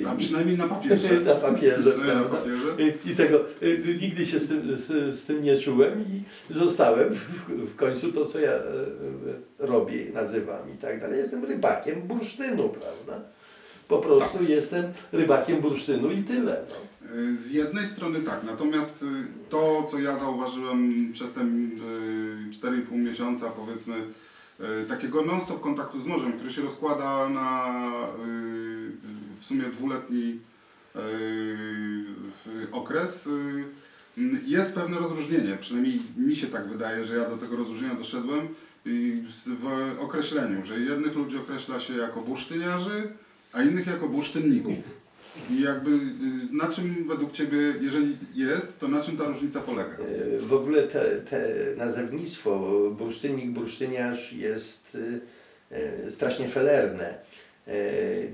a 0.08 0.16
przynajmniej 0.16 0.58
na 0.58 0.68
papierze. 0.68 1.08
Na 1.26 1.36
papierze, 1.36 1.90
Na 1.98 2.04
prawda? 2.04 2.38
papierze. 2.38 2.68
I 3.06 3.16
tego 3.16 3.40
y, 3.64 3.98
nigdy 4.02 4.26
się 4.26 4.40
z 4.40 4.48
tym, 4.48 4.78
z, 4.78 5.16
z 5.20 5.24
tym 5.24 5.44
nie 5.44 5.58
czułem 5.58 6.02
i 6.02 6.24
zostałem 6.54 7.14
w, 7.14 7.50
w 7.50 7.76
końcu 7.76 8.12
to, 8.12 8.26
co 8.26 8.40
ja 8.40 8.52
e, 8.52 8.56
e, 8.56 8.62
robię, 9.60 10.06
nazywam 10.14 10.74
i 10.76 10.78
tak 10.78 11.02
dalej. 11.02 11.18
Jestem 11.20 11.46
rybakiem 11.46 12.02
bursztynu, 12.02 12.70
prawda? 12.70 13.26
Po 13.88 13.98
prostu 13.98 14.38
Tak. 14.38 14.50
jestem 14.50 14.84
rybakiem 15.12 15.62
bursztynu 15.62 16.12
i 16.12 16.24
tyle. 16.24 16.62
No. 16.70 16.76
Y, 17.16 17.38
Z 17.38 17.52
jednej 17.52 17.88
strony 17.88 18.20
tak, 18.22 18.44
natomiast 18.44 19.04
y, 19.04 19.06
to, 19.50 19.88
co 19.92 20.00
ja 20.00 20.18
zauważyłem 20.18 21.10
przez 21.14 21.34
te 21.34 21.42
y, 21.42 21.46
4,5 22.52 22.92
miesiąca, 22.92 23.50
powiedzmy, 23.50 23.96
y, 24.84 24.86
takiego 24.88 25.22
non-stop 25.22 25.62
kontaktu 25.62 26.02
z 26.02 26.06
morzem, 26.06 26.34
który 26.34 26.54
się 26.54 26.62
rozkłada 26.62 27.30
na 27.30 27.68
y, 28.26 28.92
w 29.40 29.46
sumie 29.46 29.64
dwuletni 29.64 30.40
y, 30.96 32.72
okres, 32.72 33.28
y, 33.28 33.64
jest 34.46 34.76
pewne 34.76 35.00
rozróżnienie, 35.00 35.58
przynajmniej 35.60 36.00
mi 36.18 36.36
się 36.36 36.48
tak 36.48 36.68
wydaje, 36.68 37.06
że 37.06 37.16
ja 37.16 37.30
do 37.30 37.38
tego 37.38 37.56
rozróżnienia 37.56 37.96
doszedłem 37.96 38.40
y, 38.88 39.24
w 39.48 39.96
określeniu, 40.00 40.66
że 40.66 40.80
jednych 40.80 41.16
ludzi 41.16 41.38
określa 41.38 41.80
się 41.80 41.94
jako 41.98 42.22
bursztyniarzy, 42.22 43.12
a 43.54 43.64
innych 43.64 43.88
jako 43.88 44.10
bursztynników. 44.10 45.01
I 45.50 45.62
jakby 45.62 45.92
y, 45.92 45.98
na 46.52 46.68
czym 46.68 47.08
według 47.08 47.32
Ciebie, 47.32 47.58
jeżeli 47.82 48.18
jest, 48.36 48.80
to 48.80 48.88
na 48.88 49.04
czym 49.04 49.18
ta 49.18 49.24
różnica 49.26 49.60
polega? 49.62 49.90
E, 49.90 50.40
W 50.40 50.54
ogóle 50.54 50.84
te, 50.84 51.06
te 51.16 51.48
nazewnictwo 51.78 52.60
bursztynnik, 52.98 53.50
bursztyniarz 53.50 54.34
jest 54.34 54.98
e, 55.72 56.12
strasznie 56.12 56.48
felerne. 56.50 57.14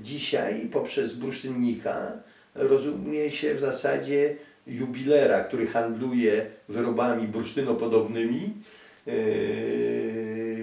Dzisiaj 0.02 0.68
poprzez 0.72 1.14
bursztynnika 1.14 2.12
rozumie 2.54 3.30
się 3.30 3.54
w 3.54 3.60
zasadzie 3.60 4.36
jubilera, 4.66 5.44
który 5.44 5.66
handluje 5.66 6.46
wyrobami 6.68 7.28
bursztynopodobnymi 7.28 8.54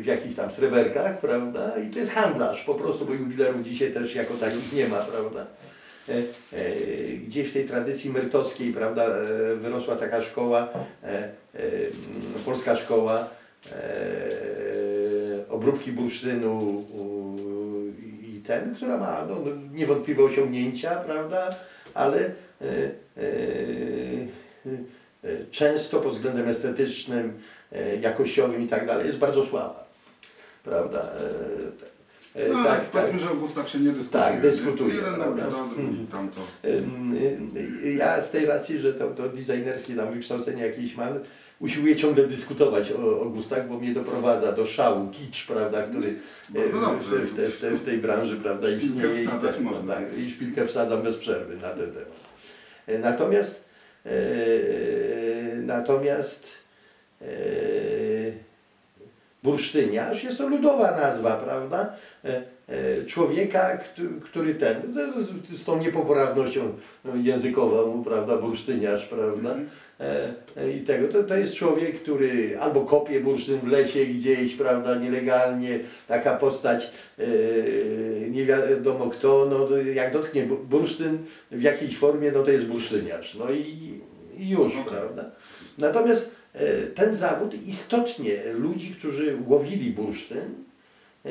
w 0.02 0.04
jakichś 0.06 0.36
tam 0.36 0.52
sreberkach, 0.52 1.20
prawda? 1.20 1.78
I 1.80 1.90
to 1.90 2.00
jest 2.00 2.12
handlarz 2.12 2.64
po 2.64 2.74
prostu, 2.74 3.06
bo 3.06 3.14
jubilerów 3.14 3.64
dzisiaj 3.64 3.94
też 3.94 4.16
jako 4.16 4.34
takich 4.34 4.74
nie 4.74 4.88
ma, 4.88 4.98
prawda? 5.00 5.46
E, 6.10 6.24
Gdzieś 7.28 7.50
w 7.50 7.54
tej 7.54 7.66
tradycji 7.66 8.10
myrtowskiej, 8.10 8.74
prawda, 8.74 9.06
e, 9.06 9.56
wyrosła 9.56 9.96
taka 9.96 10.22
szkoła, 10.22 10.68
e, 11.04 11.30
polska 12.46 12.76
szkoła 12.76 13.30
obróbki 15.50 15.92
bursztynu 15.92 16.86
i 18.22 18.42
ten, 18.48 18.76
która 18.76 18.98
ma 18.98 19.26
no, 19.30 19.36
no, 19.36 19.52
niewątpliwe 19.74 20.24
osiągnięcia, 20.24 20.96
prawda, 20.96 21.56
ale 21.94 22.32
często 25.52 26.00
pod 26.00 26.14
względem 26.14 26.50
estetycznym, 26.50 27.40
jakościowym 28.02 28.62
i 28.62 28.68
tak 28.68 28.86
dalej 28.88 29.08
jest 29.08 29.20
bardzo 29.20 29.46
słaba, 29.46 29.88
prawda. 30.64 31.12
E, 32.36 32.50
No, 32.50 32.64
tak, 32.64 32.80
tak, 32.82 32.90
powiedzmy, 32.92 33.20
że 33.20 33.32
o 33.32 33.36
gustach 33.36 33.70
się 33.70 33.80
nie 33.80 33.92
dyskutuje. 33.92 34.24
Tak, 34.24 34.42
dyskutuje, 34.42 34.96
Jeden 34.96 35.16
prawda? 35.16 35.44
drugi 35.50 35.82
Mhm. 35.82 36.08
tamto. 36.08 36.42
Y, 36.66 37.94
Ja 37.96 38.22
z 38.22 38.32
tej 38.32 38.46
racji, 38.46 38.80
że 38.80 38.94
to, 38.94 39.08
to 39.08 39.30
designerskie 39.30 39.96
tam 39.96 40.14
wykształcenie 40.14 40.68
jakieś 40.68 40.96
mam, 40.96 41.20
usiłuję 41.60 41.96
ciągle 41.96 42.28
dyskutować 42.28 42.92
o, 42.92 43.22
o 43.22 43.26
gustach, 43.30 43.68
bo 43.68 43.78
mnie 43.80 43.94
doprowadza 43.94 44.52
do 44.52 44.66
szału, 44.66 45.10
kicz, 45.12 45.48
prawda, 45.48 45.84
który 45.84 46.16
e, 46.56 46.60
Bardzo 46.60 46.78
w, 46.78 46.82
dobrze. 46.82 47.18
w, 47.18 47.36
te, 47.36 47.48
w, 47.48 47.60
te, 47.60 47.72
w 47.72 47.82
tej 47.86 47.98
branży 47.98 48.36
prawda, 48.36 48.68
Szpilkę 48.68 48.86
istnieje 48.86 49.24
i, 49.24 49.28
wsadzać 49.28 49.56
ten, 49.56 49.64
można. 49.64 49.94
tak, 49.94 50.18
i 50.18 50.32
szpilkę 50.32 50.68
wsadzam 50.68 51.02
bez 51.02 51.18
przerwy 51.18 51.56
na 51.58 51.70
ten 51.70 51.92
temat. 51.92 52.26
Natomiast 53.02 53.64
e, 54.06 54.12
natomiast 55.62 56.48
e, 57.22 57.26
bursztyniarz 59.46 60.24
jest 60.24 60.38
to 60.38 60.48
ludowa 60.48 60.92
nazwa, 60.92 61.32
prawda? 61.32 61.94
E, 62.26 62.42
e, 62.68 63.06
Człowieka, 63.06 63.78
któ- 63.78 64.22
który 64.22 64.56
ten, 64.56 64.76
no, 64.94 65.02
z- 65.58 65.64
tą 65.64 65.80
niepoprawnością 65.80 66.62
językową, 67.24 68.04
prawda, 68.04 68.38
bursztyniarz, 68.38 69.06
prawda? 69.06 69.56
E, 70.00 70.72
I 70.78 70.82
tego, 70.82 71.08
to, 71.08 71.24
to 71.24 71.38
jest 71.38 71.54
człowiek, 71.54 72.02
który 72.02 72.58
albo 72.60 72.82
kopie 72.82 73.20
bursztyn 73.20 73.60
w 73.60 73.68
lesie 73.68 74.06
gdzieś, 74.06 74.56
prawda, 74.56 74.96
nielegalnie, 74.96 75.80
taka 76.08 76.34
postać, 76.38 76.92
nie 78.32 78.46
wiadomo 78.46 79.08
kto, 79.10 79.48
no 79.50 79.78
jak 79.94 80.14
dotknie 80.14 80.44
bu- 80.44 80.58
bursztyn 80.58 81.18
w 81.52 81.62
jakiejś 81.62 81.98
formie, 81.98 82.32
no 82.32 82.44
to 82.44 82.52
jest 82.52 82.66
bursztyniarz, 82.66 83.36
no 83.36 83.52
i, 83.52 83.94
i 84.38 84.50
już, 84.50 84.72
Okej. 84.72 84.84
prawda. 84.94 85.24
Natomiast 85.78 86.32
ten 86.96 87.14
zawód 87.14 87.68
istotnie 87.68 88.44
ludzi, 88.54 88.96
którzy 89.00 89.38
łowili 89.48 89.92
bursztyn, 89.92 90.54
e, 91.26 91.30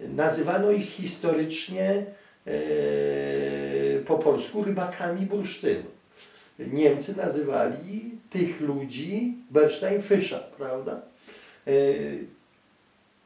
nazywano 0.00 0.70
ich 0.70 0.86
historycznie 0.90 2.04
e, 2.46 2.52
po 4.06 4.18
polsku 4.18 4.64
rybakami 4.64 5.26
bursztynu. 5.26 5.84
Niemcy 6.58 7.16
nazywali 7.16 8.10
tych 8.30 8.60
ludzi 8.60 9.34
Bernsteinfischer, 9.50 10.42
prawda? 10.56 11.00
E, 11.66 11.72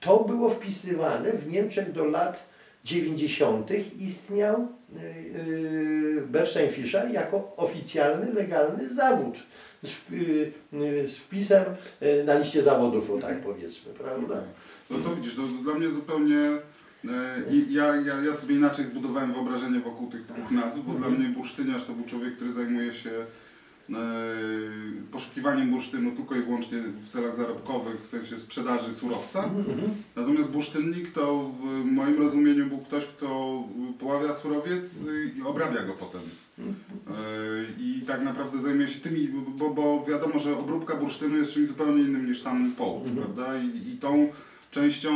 To 0.01 0.19
było 0.19 0.51
wpisywane 0.51 1.33
w 1.33 1.49
Niemczech 1.49 1.93
do 1.93 2.05
lat 2.05 2.43
90. 2.87 3.71
istniał 3.99 4.55
e, 4.55 5.01
e, 5.01 6.27
Bernsteinfischer 6.27 7.11
jako 7.11 7.55
oficjalny, 7.57 8.33
legalny 8.33 8.95
zawód 8.95 9.35
z, 9.83 9.91
z 11.11 11.17
wpisem 11.17 11.65
na 12.25 12.39
liście 12.39 12.63
zawodów, 12.63 13.11
o 13.11 13.19
tak 13.19 13.41
powiedzmy, 13.41 13.93
prawda? 13.93 14.43
No 14.91 14.99
to 14.99 15.17
widzisz, 15.17 15.35
to 15.35 15.43
dla 15.43 15.75
mnie 15.75 15.89
zupełnie. 15.89 16.37
ja, 17.69 17.97
ja, 17.97 18.21
ja 18.27 18.35
sobie 18.35 18.55
inaczej 18.55 18.85
zbudowałem 18.85 19.33
wyobrażenie 19.33 19.81
wokół 19.81 20.11
tych 20.11 20.27
dwóch 20.27 20.51
nazw, 20.51 20.79
bo 20.79 20.93
dla 20.93 21.09
mnie 21.09 21.29
bursztyniarz 21.29 21.85
to 21.85 21.93
był 21.93 22.05
człowiek, 22.05 22.37
który 22.37 22.53
zajmuje 22.53 22.95
się 22.95 23.11
poszukiwaniem 25.11 25.71
bursztynu 25.71 26.11
tylko 26.13 26.35
i 26.37 26.43
wyłącznie 26.43 26.79
w 26.79 27.09
celach 27.09 27.37
zarobkowych, 27.37 28.01
w 28.03 28.09
sensie 28.09 28.39
sprzedaży 28.39 28.95
surowca. 28.95 29.45
Mhm. 29.45 29.79
Natomiast 30.17 30.51
bursztynnik 30.51 31.13
to 31.13 31.51
w 31.61 31.85
moim 31.85 32.19
rozumieniu 32.19 32.67
był 32.67 32.79
ktoś, 32.79 33.05
kto 33.07 33.63
poławia 33.99 34.35
surowiec 34.35 35.03
y, 35.03 35.33
i 35.39 35.43
obrabia 35.43 35.83
go 35.83 35.93
potem. 35.93 36.21
Y, 36.59 36.65
I 37.81 38.03
tak 38.07 38.25
naprawdę 38.25 38.61
zajmuje 38.61 38.89
się 38.89 39.01
tymi, 39.01 39.29
bo, 39.59 39.71
bo 39.71 40.05
wiadomo, 40.09 40.39
że 40.39 40.59
obróbka 40.59 40.97
bursztynu 40.97 41.37
jest 41.37 41.53
czymś 41.53 41.69
zupełnie 41.69 42.03
innym 42.03 42.27
niż 42.29 42.43
sam 42.43 42.73
połów, 42.73 43.09
Mhm. 43.09 43.27
prawda? 43.27 43.59
I, 43.59 43.89
I 43.93 43.99
tą 43.99 44.29
częścią 44.77 45.11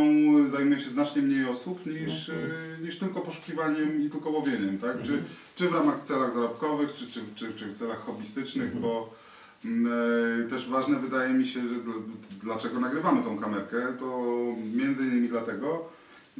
zajmuje 0.50 0.80
się 0.80 0.90
znacznie 0.90 1.22
mniej 1.22 1.44
osób 1.44 1.86
niż, 1.86 2.28
y, 2.28 2.34
niż 2.82 2.98
tylko 2.98 3.20
poszukiwaniem 3.20 4.02
i 4.02 4.10
tylko 4.10 4.30
łowieniem, 4.30 4.78
tak? 4.78 5.02
Czy, 5.02 5.22
czy 5.56 5.68
w 5.68 5.72
ramach 5.72 6.02
celach 6.02 6.34
zarobkowych, 6.34 6.92
czy, 6.92 7.06
czy, 7.06 7.20
czy, 7.34 7.54
czy 7.54 7.66
w 7.66 7.78
celach 7.78 7.98
hobbystycznych, 7.98 8.80
bo 8.80 9.14
mm, 9.64 9.92
e, 10.46 10.50
też 10.50 10.68
ważne 10.68 10.98
wydaje 10.98 11.34
mi 11.34 11.46
się, 11.46 11.60
że 11.60 11.74
dl- 11.74 12.02
dlaczego 12.42 12.80
nagrywamy 12.80 13.22
tą 13.22 13.38
kamerkę, 13.38 13.86
to 13.98 14.22
między 14.74 15.02
innymi 15.02 15.28
dlatego, 15.28 15.88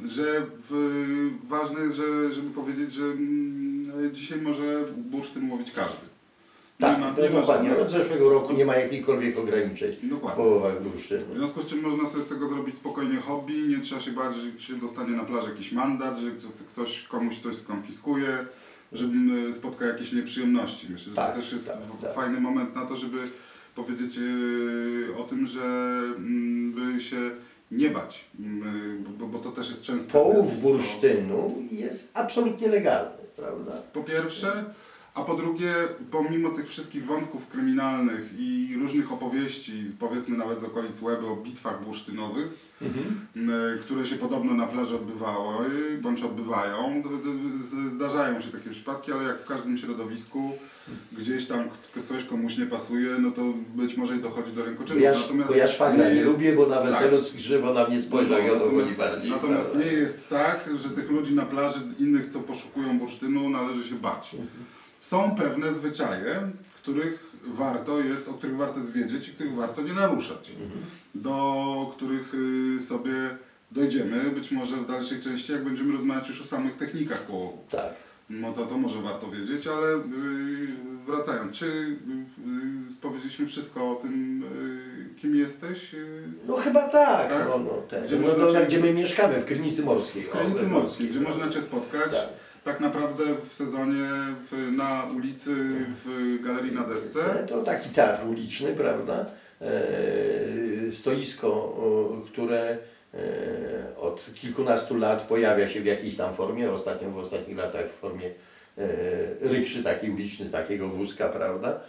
że 0.05 0.45
w, 0.69 1.29
ważne 1.47 1.79
jest, 1.79 1.95
że, 1.95 2.33
żeby 2.33 2.49
powiedzieć, 2.49 2.93
że 2.93 3.03
mm, 3.03 4.13
dzisiaj 4.13 4.41
może 4.41 4.85
bursztyn 4.97 5.51
łowić 5.51 5.71
każdy. 5.71 6.10
Tak, 6.81 7.15
to 7.15 7.21
dokładnie. 7.21 7.69
żadnych- 7.69 7.79
Od 7.85 7.91
zeszłego 7.91 8.29
roku 8.29 8.53
nie 8.53 8.65
ma 8.65 8.75
jakichkolwiek 8.75 9.39
ograniczeń 9.39 9.91
w 10.03 10.09
Dokładnie. 10.09 10.43
połowach 10.43 10.79
W 10.79 10.83
bursztynu. 10.89 11.21
związku 11.37 11.61
z 11.61 11.65
czym 11.67 11.81
można 11.81 12.09
sobie 12.09 12.23
z 12.23 12.27
tego 12.27 12.47
zrobić 12.47 12.75
spokojnie 12.75 13.17
hobby, 13.17 13.53
nie 13.67 13.79
trzeba 13.79 14.01
się 14.01 14.11
bać, 14.11 14.35
że 14.35 14.61
się 14.61 14.73
dostanie 14.73 15.11
na 15.11 15.23
plaży 15.23 15.49
jakiś 15.49 15.71
mandat, 15.71 16.17
że 16.19 16.31
ktoś 16.71 17.03
komuś 17.03 17.39
coś 17.39 17.55
skonfiskuje, 17.55 18.37
że 18.91 19.05
mm, 19.05 19.53
spotka 19.53 19.85
jakieś 19.85 20.11
nieprzyjemności. 20.13 20.87
Myślę, 20.89 21.09
że 21.09 21.15
Tak, 21.15 21.35
to 21.35 21.41
też 21.41 21.53
jest 21.53 21.67
tak, 21.67 21.77
w- 21.99 22.01
tak. 22.01 22.13
fajny 22.13 22.39
moment 22.39 22.75
na 22.75 22.85
to, 22.85 22.97
żeby 22.97 23.17
powiedzieć 23.75 24.17
yy, 24.17 25.15
o 25.17 25.23
tym, 25.23 25.47
że 25.47 25.61
mm, 26.17 26.71
by 26.73 27.01
się 27.01 27.17
nie 27.71 27.89
bać, 27.89 28.25
mm, 28.39 29.03
bo, 29.19 29.27
bo 29.27 29.39
to 29.39 29.51
też 29.51 29.69
jest 29.69 29.83
często 29.83 30.11
Połów 30.11 30.61
bursztynu 30.61 31.63
jest 31.71 32.11
absolutnie 32.13 32.67
legalny, 32.67 33.17
prawda? 33.35 33.71
Po 33.93 34.03
pierwsze, 34.03 34.63
a 35.15 35.21
po 35.23 35.33
drugie, 35.35 35.73
pomimo 36.11 36.49
tych 36.49 36.69
wszystkich 36.69 37.05
wątków 37.05 37.47
kryminalnych 37.47 38.29
i 38.39 38.75
różnych 38.81 39.11
opowieści, 39.11 39.73
powiedzmy 39.99 40.37
nawet 40.37 40.59
z 40.59 40.63
okolic 40.63 41.01
Łeby 41.01 41.27
o 41.27 41.35
bitwach 41.35 41.83
bursztynowych, 41.85 42.47
m, 43.35 43.51
które 43.81 44.05
się 44.05 44.15
podobno 44.15 44.53
na 44.53 44.67
plaży 44.67 44.95
odbywały, 44.95 45.65
bądź 46.01 46.21
odbywają, 46.21 47.03
zdarzają 47.91 48.41
się 48.41 48.47
takie 48.51 48.69
przypadki, 48.69 49.11
ale 49.11 49.23
jak 49.23 49.41
w 49.41 49.45
każdym 49.45 49.77
środowisku, 49.77 50.51
gdzieś 51.11 51.45
tam 51.45 51.63
coś 52.07 52.23
komuś 52.23 52.57
nie 52.57 52.65
pasuje, 52.65 53.09
no 53.19 53.31
to 53.31 53.41
być 53.75 53.97
może 53.97 54.17
i 54.17 54.19
dochodzi 54.21 54.51
do 54.51 54.61
Bo 54.61 54.65
rękoczynów. 54.65 55.03
ja, 55.03 55.13
bo 55.47 55.53
ja 55.55 55.67
szwagra 55.67 56.09
nie, 56.09 56.15
jest- 56.15 56.27
lubię, 56.27 56.53
bo 56.55 56.67
na 56.67 56.81
weselu 56.81 57.17
Tak. 57.17 57.27
skrzywo 57.27 57.73
na 57.73 57.87
mnie 57.87 58.01
spojrzał 58.01 58.39
i 58.41 58.49
o 58.49 58.53
to 58.53 58.59
chodzi 58.59 58.75
natomiast, 58.75 58.97
bardziej. 58.97 59.31
natomiast 59.31 59.69
prawda? 59.71 59.89
nie 59.91 59.97
jest 59.97 60.29
tak, 60.29 60.69
że 60.83 60.89
tych 60.89 61.11
ludzi 61.11 61.35
na 61.35 61.45
plaży, 61.45 61.79
innych 61.99 62.27
co 62.27 62.39
poszukują 62.39 62.99
bursztynu, 62.99 63.49
należy 63.49 63.89
się 63.89 63.95
bać. 63.95 64.35
Są 65.01 65.35
pewne 65.35 65.73
zwyczaje, 65.73 66.35
których 66.81 67.31
warto 67.47 67.99
jest, 67.99 68.29
o 68.29 68.33
których 68.33 68.57
warto 68.57 68.79
jest 68.79 68.91
wiedzieć 68.91 69.27
i 69.27 69.31
których 69.31 69.55
warto 69.55 69.81
nie 69.81 69.93
naruszać. 69.93 70.51
Do 71.15 71.93
których 71.97 72.33
y, 72.33 72.83
sobie 72.83 73.13
dojdziemy, 73.71 74.23
być 74.23 74.51
może 74.51 74.75
w 74.77 74.87
dalszej 74.87 75.19
części, 75.19 75.51
jak 75.51 75.63
będziemy 75.63 75.93
rozmawiać 75.93 76.27
już 76.29 76.41
o 76.41 76.45
samych 76.45 76.77
technikach 76.77 77.21
połowu. 77.21 77.57
Tak. 77.69 77.93
No 78.29 78.53
to 78.53 78.65
to 78.65 78.77
może 78.77 79.01
warto 79.01 79.31
wiedzieć, 79.31 79.67
ale 79.67 79.95
y, 79.95 80.01
wracając, 81.07 81.57
czy 81.57 81.65
y, 81.65 81.97
powiedzieliśmy 83.01 83.47
wszystko 83.47 83.91
o 83.91 83.95
tym, 83.95 84.43
kim 85.21 85.35
jesteś? 85.35 85.95
No 86.47 86.55
chyba 86.57 86.89
tak, 86.89 87.29
Tak? 87.29 87.47
no, 87.49 87.57
no, 87.59 87.71
ten, 87.89 88.03
Gdzie 88.03 88.19
no, 88.19 88.27
no, 88.37 88.51
cię- 88.51 88.65
gdzie 88.67 88.79
my 88.79 88.93
mieszkamy, 88.93 89.33
w 89.39 89.45
Krynicy 89.45 89.83
Morskiej. 89.83 90.23
W 90.23 90.29
o, 90.29 90.37
Krynicy 90.37 90.59
we 90.61 90.67
Morskiej, 90.67 91.07
gdzie 91.09 91.19
prawda? 91.19 91.37
można 91.39 91.53
Cię 91.53 91.61
spotkać. 91.61 92.11
Tak. 92.11 92.29
Tak 92.63 92.79
naprawdę 92.79 93.23
w 93.49 93.53
sezonie 93.53 94.07
w, 94.51 94.71
na 94.77 95.07
ulicy 95.17 95.55
w 96.05 96.37
Galerii 96.43 96.71
na 96.71 96.83
Desce. 96.83 97.45
To 97.49 97.63
taki 97.63 97.89
teatr 97.89 98.27
uliczny, 98.27 98.73
prawda? 98.73 99.25
E, 99.61 100.91
stoisko, 100.91 101.77
które 102.27 102.77
e, 103.13 103.17
od 103.97 104.33
kilkunastu 104.35 104.97
lat 104.97 105.27
pojawia 105.27 105.69
się 105.69 105.81
w 105.81 105.85
jakiejś 105.85 106.15
tam 106.15 106.35
formie, 106.35 106.71
ostatnio 106.71 107.09
w 107.09 107.17
ostatnich 107.17 107.57
latach 107.57 107.85
w 107.89 107.99
formie 107.99 108.27
e, 108.77 108.87
rykszy 109.41 109.83
takiej 109.83 110.11
uliczny, 110.11 110.49
takiego 110.49 110.87
wózka, 110.87 111.29
prawda? 111.29 111.79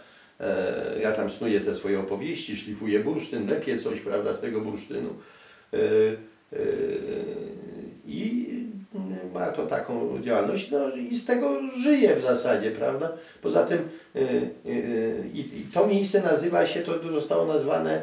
Ja 1.01 1.11
tam 1.11 1.29
snuję 1.29 1.61
te 1.61 1.75
swoje 1.75 1.99
opowieści, 1.99 2.57
szlifuję 2.57 2.99
bursztyn, 2.99 3.49
lepię 3.49 3.77
coś, 3.77 3.99
prawda, 3.99 4.33
z 4.33 4.41
tego 4.41 4.61
bursztynu. 4.61 5.09
E, 6.53 6.57
I 8.07 8.53
ma 9.33 9.51
to 9.51 9.65
taką 9.65 10.21
działalność, 10.21 10.71
no 10.71 10.95
i 10.95 11.15
z 11.15 11.25
tego 11.25 11.59
żyje 11.83 12.15
w 12.15 12.21
zasadzie, 12.21 12.71
prawda? 12.71 13.11
Poza 13.41 13.63
tym 13.63 13.79
y, 14.15 14.19
y, 14.65 15.23
i 15.33 15.67
to 15.73 15.87
miejsce 15.87 16.21
nazywa 16.21 16.67
się, 16.67 16.79
to 16.81 17.11
zostało 17.11 17.45
nazwane 17.45 18.01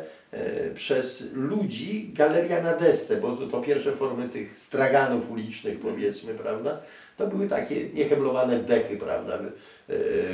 przez 0.75 1.33
ludzi 1.35 2.11
Galeria 2.15 2.63
na 2.63 2.77
desce, 2.77 3.17
bo 3.17 3.37
to, 3.37 3.47
to 3.47 3.61
pierwsze 3.61 3.93
formy 3.93 4.29
tych 4.29 4.59
straganów 4.59 5.31
ulicznych 5.31 5.79
powiedzmy, 5.79 6.35
prawda? 6.35 6.81
To 7.17 7.27
były 7.27 7.49
takie 7.49 7.89
nieheblowane 7.89 8.59
dechy, 8.59 8.97
prawda? 8.97 9.39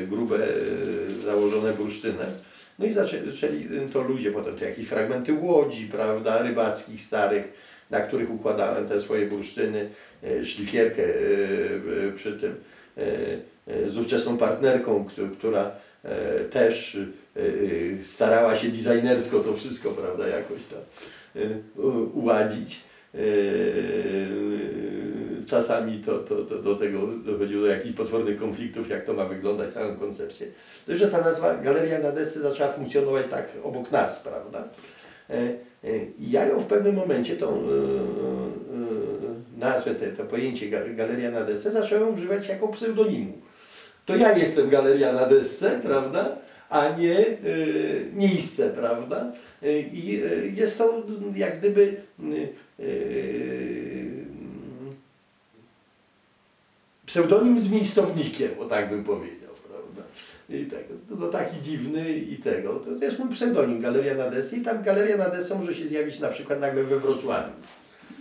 Grube, 0.08 0.38
założone 1.24 1.72
bursztynem. 1.72 2.30
No 2.78 2.86
i 2.86 2.92
zaczęli 2.92 3.68
to 3.92 4.02
ludzie, 4.02 4.30
potem 4.30 4.56
to 4.56 4.64
jakieś 4.64 4.88
fragmenty 4.88 5.32
łodzi, 5.32 5.86
prawda, 5.86 6.42
rybackich 6.42 7.00
starych, 7.00 7.52
na 7.90 8.00
których 8.00 8.30
układałem 8.30 8.88
te 8.88 9.00
swoje 9.00 9.26
bursztyny, 9.26 9.90
e, 10.24 10.44
szlifierkę 10.44 11.02
e, 11.02 11.08
e, 12.08 12.12
przy 12.16 12.32
tym 12.32 12.54
z 13.88 13.98
ówczesną 13.98 14.36
partnerką, 14.38 15.04
któ- 15.04 15.28
która 15.28 15.70
też 16.50 16.98
starała 18.06 18.56
się 18.56 18.68
designersko 18.68 19.40
to 19.40 19.56
wszystko, 19.56 19.90
prawda, 19.90 20.28
jakoś 20.28 20.58
tam 20.70 20.80
uładzić. 22.14 22.80
Czasami 25.46 25.98
to, 26.02 26.18
to, 26.18 26.36
to 26.44 26.58
do 26.58 26.74
tego 26.74 27.06
dochodziło 27.06 27.62
do 27.62 27.66
jakichś 27.68 27.96
potwornych 27.96 28.38
konfliktów, 28.40 28.88
jak 28.88 29.04
to 29.04 29.12
ma 29.12 29.24
wyglądać, 29.24 29.72
całą 29.74 29.96
koncepcję. 29.96 30.46
To, 30.86 30.96
że 30.96 31.08
ta 31.08 31.20
nazwa 31.20 31.54
Galeria 31.54 31.98
na 31.98 32.12
desce 32.12 32.40
zaczęła 32.40 32.72
funkcjonować 32.72 33.26
tak 33.30 33.48
obok 33.62 33.90
nas, 33.90 34.22
prawda? 34.22 34.68
E, 35.30 35.34
e, 35.84 35.96
I 36.18 36.30
ja 36.30 36.46
ją 36.46 36.60
w 36.60 36.66
pewnym 36.66 36.94
momencie, 36.94 37.36
tą 37.36 37.48
e, 37.48 37.52
e, 37.58 37.60
nazwę, 39.58 39.94
te, 39.94 40.06
to 40.08 40.24
pojęcie 40.24 40.66
ga- 40.66 40.94
Galeria 40.96 41.30
na 41.30 41.44
desce, 41.44 41.72
zacząłem 41.72 42.14
używać 42.14 42.48
jako 42.48 42.68
pseudonimu. 42.68 43.32
To 44.06 44.16
ja 44.16 44.38
jestem 44.38 44.70
Galeria 44.70 45.12
na 45.12 45.26
desce, 45.26 45.80
prawda? 45.82 46.36
A 46.70 46.88
nie 46.98 47.18
e, 47.18 47.26
miejsce, 48.14 48.70
prawda? 48.70 49.32
E, 49.62 49.78
I 49.80 50.22
e, 50.24 50.46
jest 50.46 50.78
to 50.78 51.02
jak 51.34 51.58
gdyby 51.58 51.96
e, 52.20 52.22
e, 52.82 52.86
pseudonim 57.06 57.60
z 57.60 57.70
miejscownikiem, 57.70 58.50
o 58.60 58.64
tak 58.64 58.90
bym 58.90 59.04
powiedział, 59.04 59.45
I 60.48 60.66
tego, 60.66 60.94
no 61.18 61.28
taki 61.28 61.60
dziwny 61.62 62.18
i 62.18 62.36
tego. 62.36 62.74
To, 62.74 62.98
to 62.98 63.04
jest 63.04 63.18
mój 63.18 63.28
pseudonim, 63.28 63.80
Galeria 63.80 64.14
na 64.14 64.30
desce 64.30 64.56
i 64.56 64.62
tam 64.62 64.82
Galeria 64.82 65.16
na 65.16 65.28
desce 65.28 65.54
może 65.54 65.74
się 65.74 65.88
zjawić 65.88 66.20
na 66.20 66.28
przykład 66.28 66.60
nagle 66.60 66.84
we 66.84 67.00
Wrocławiu. 67.00 67.52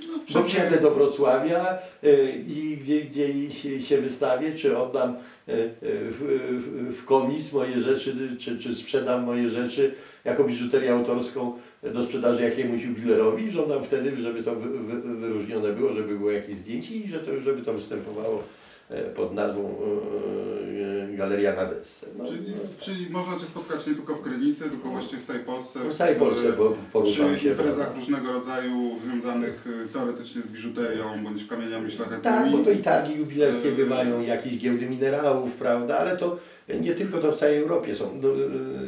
No, 0.08 0.20
Bo 0.34 0.44
przyjadę 0.44 0.82
do 0.82 0.92
Wrocławia 0.92 1.78
y, 2.04 2.44
i 2.48 2.78
gdzie, 2.78 3.02
gdzie 3.02 3.52
się, 3.52 3.82
się 3.82 3.98
wystawię, 3.98 4.56
czy 4.56 4.78
oddam 4.78 5.16
y, 5.50 5.52
y, 5.54 5.72
w, 5.84 6.98
w, 6.98 7.06
komis 7.06 7.54
moje 7.54 7.80
rzeczy, 7.80 8.16
czy, 8.40 8.60
czy 8.60 8.76
sprzedam 8.76 9.24
moje 9.24 9.50
rzeczy 9.50 9.96
jako 10.26 10.44
biżuterię 10.44 10.94
autorską 10.94 11.54
do 11.94 12.04
sprzedaży 12.04 12.44
jakiemuś 12.44 12.84
jubilerowi. 12.84 13.52
Żądam 13.52 13.84
wtedy, 13.84 14.22
żeby 14.22 14.44
to 14.44 14.56
wy, 14.56 14.70
wy, 14.80 15.16
wyróżnione 15.16 15.74
było, 15.74 15.94
żeby 15.94 16.18
było 16.18 16.32
jakieś 16.32 16.58
zdjęcie 16.58 16.96
i 16.96 17.10
że 17.10 17.20
to, 17.20 17.40
żeby 17.40 17.62
to 17.62 17.74
występowało 17.74 18.44
e, 18.90 19.04
pod 19.04 19.34
nazwą 19.34 19.62
e, 19.62 20.85
Galeria 21.16 21.56
na 21.56 21.66
desce. 21.66 22.08
No, 22.18 22.26
Czyli, 22.26 22.54
czyli 22.80 23.10
można 23.10 23.40
Cię 23.40 23.46
spotkać 23.46 23.88
nie 23.88 23.94
tylko 23.96 24.16
w 24.16 24.22
Krynicy, 24.22 24.70
tylko 24.70 24.90
właściwie 24.90 25.22
w 25.22 25.26
całej 25.26 25.42
Polsce. 25.44 25.80
no, 25.86 25.90
w 25.90 25.98
całej 25.98 26.16
Polsce 26.16 26.54
po- 26.54 26.76
poruszam 26.94 27.38
się. 27.38 27.50
imprezach 27.50 27.76
prawda? 27.88 28.00
różnego 28.00 28.32
rodzaju 28.34 29.00
związanych 29.00 29.68
y, 29.68 29.94
teoretycznie 29.94 30.42
z 30.42 30.48
biżuterią 30.48 31.24
bądź 31.24 31.46
kamieniami 31.48 31.92
szlachetnymi. 31.92 32.24
Tak, 32.38 32.52
bo 32.52 32.58
to 32.58 32.72
i 32.72 32.78
targi 32.78 33.16
jubilerskie 33.16 33.72
bywają, 33.72 34.22
jakieś 34.22 34.58
giełdy 34.58 34.86
minerałów, 34.90 35.52
prawda, 35.54 35.98
ale 35.98 36.18
to 36.18 36.40
nie 36.82 36.96
tylko 36.96 37.18
to 37.18 37.32
w 37.32 37.40
całej 37.40 37.58
Europie 37.58 37.96
są. 37.96 38.20
No, 38.22 38.28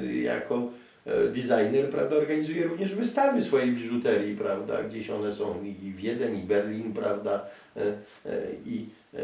yy, 0.03 0.21
jako 0.21 0.69
e, 1.05 1.27
designer, 1.27 1.89
prawda, 1.91 2.15
organizuje 2.15 2.63
również 2.67 2.95
wystawy 2.95 3.43
swojej 3.43 3.71
biżuterii, 3.71 4.35
prawda, 4.35 4.83
gdzieś 4.83 5.09
one 5.09 5.33
są 5.33 5.63
i 5.63 5.91
Wiedeń, 5.91 6.37
i 6.39 6.43
Berlin, 6.43 6.93
prawda, 6.93 7.45
e, 7.77 7.81
e, 8.25 8.41
i 8.65 8.85
e, 9.13 9.17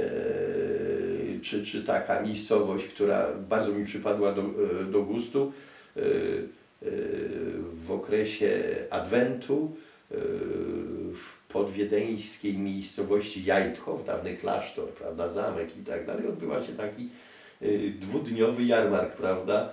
czy, 1.43 1.65
czy 1.65 1.84
taka 1.84 2.21
miejscowość, 2.21 2.86
która 2.86 3.27
bardzo 3.49 3.71
mi 3.71 3.86
przypadła 3.86 4.32
do, 4.32 4.41
e, 4.41 4.84
do 4.91 5.01
gustu, 5.01 5.53
e, 5.97 5.99
e, 6.01 6.06
w 7.86 7.91
okresie 7.91 8.63
Adwentu 8.89 9.75
w 11.13 11.47
podwiedeńskiej 11.53 12.58
miejscowości 12.58 13.45
Jajtchow, 13.45 14.06
dawny 14.06 14.38
klasztor, 14.38 14.89
prawda, 14.89 15.29
zamek 15.29 15.77
i 15.77 15.86
tak 15.86 16.06
dalej, 16.06 16.27
odbywa 16.27 16.63
się 16.63 16.73
taki 16.73 17.10
dwudniowy 17.99 18.63
jarmark, 18.63 19.15
prawda, 19.15 19.69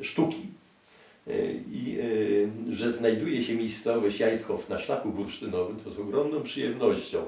sztuki. 0.00 0.46
I 1.72 1.98
że 2.70 2.92
znajduje 2.92 3.42
się 3.42 3.54
miejscowość 3.54 4.20
Jajtchow 4.20 4.68
na 4.68 4.78
szlaku 4.78 5.10
bursztynowym, 5.10 5.76
to 5.76 5.90
z 5.90 5.98
ogromną 5.98 6.42
przyjemnością. 6.42 7.24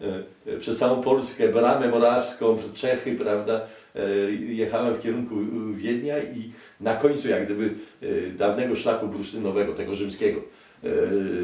E, 0.00 0.58
Przez 0.58 0.78
całą 0.78 1.02
Polskę, 1.02 1.48
Bramę 1.48 1.88
Morawską, 1.88 2.58
Czechy, 2.74 3.14
prawda, 3.14 3.60
e, 3.96 4.10
jechałem 4.30 4.94
w 4.94 5.02
kierunku 5.02 5.34
Wiednia 5.74 6.18
i 6.18 6.52
na 6.80 6.96
końcu 6.96 7.28
jak 7.28 7.44
gdyby 7.44 7.70
e, 8.02 8.06
dawnego 8.30 8.76
szlaku 8.76 9.08
bursztynowego, 9.08 9.74
tego 9.74 9.94
rzymskiego 9.94 10.40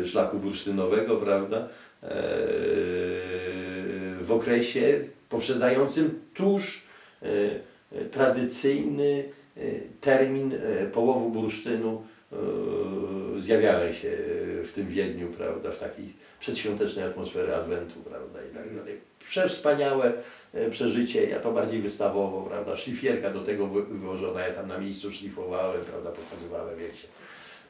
szlaku 0.05 0.39
bursztynowego, 0.39 1.17
prawda, 1.17 1.69
w 4.21 4.27
okresie 4.29 5.01
poprzedzającym 5.29 6.21
tuż 6.35 6.83
tradycyjny 8.11 9.25
termin 10.01 10.55
połowu 10.93 11.31
bursztynu 11.31 12.03
zjawiałem 13.39 13.93
się 13.93 14.11
w 14.65 14.73
tym 14.75 14.89
Wiedniu, 14.89 15.29
prawda, 15.29 15.71
w 15.71 15.79
takiej 15.79 16.13
przedświątecznej 16.45 17.05
atmosferze 17.05 17.57
Adwentu, 17.57 18.01
prawda, 18.01 18.39
i 18.51 18.55
tak 18.55 18.77
dalej. 18.77 19.01
Przewspaniałe 19.29 20.13
e, 20.55 20.71
przeżycie, 20.71 21.25
ja 21.27 21.41
to 21.41 21.53
bardziej 21.53 21.83
wystawowo, 21.83 22.43
prawda, 22.43 22.77
szlifierka 22.77 23.31
do 23.31 23.41
tego 23.41 23.67
wy- 23.67 23.83
wyłożona, 23.85 24.41
ja 24.41 24.55
tam 24.55 24.69
na 24.69 24.79
miejscu 24.79 25.13
szlifowałem, 25.13 25.85
prawda, 25.85 26.11
pokazywałem 26.11 26.81
jak 26.81 26.97
się... 26.97 27.09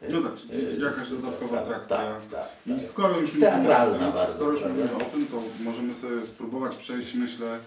e, 0.02 0.08
No 0.12 0.22
tak, 0.22 0.32
e, 0.78 0.84
jakaś 0.84 1.08
dodatkowa 1.08 1.56
tak, 1.56 1.64
atrakcja. 1.66 1.96
Tak, 1.96 2.22
tak, 2.30 2.48
I 2.66 2.70
tak. 2.70 2.82
skoro 2.82 3.20
już 3.20 3.30
mówimy 3.34 3.46
Teatralna 3.46 4.10
bardzo, 4.10 4.34
skoro 4.34 4.52
już 4.52 4.62
mówimy 4.62 4.94
o 4.96 5.00
tym, 5.10 5.26
to 5.26 5.42
możemy 5.64 5.94
sobie 5.94 6.26
spróbować 6.26 6.76
przejść, 6.76 7.14
myślę, 7.14 7.58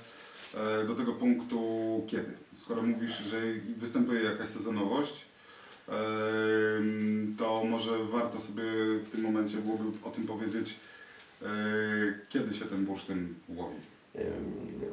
do 0.88 0.96
tego 0.96 1.14
punktu 1.14 1.60
kiedy. 2.08 2.32
Skoro 2.56 2.82
mówisz, 2.82 3.18
że 3.18 3.38
występuje 3.78 4.22
jakaś 4.24 4.48
sezonowość, 4.50 5.26
to 7.38 7.64
może 7.64 7.92
warto 8.12 8.42
sobie 8.42 8.64
w 9.06 9.10
tym 9.12 9.22
momencie 9.22 9.58
byłoby 9.58 9.84
o 10.04 10.10
tym 10.10 10.28
powiedzieć, 10.28 10.76
e, 11.42 11.48
kiedy 12.30 12.56
się 12.56 12.66
ten 12.66 12.86
bursztyn 12.86 13.34
łowi. 13.50 13.76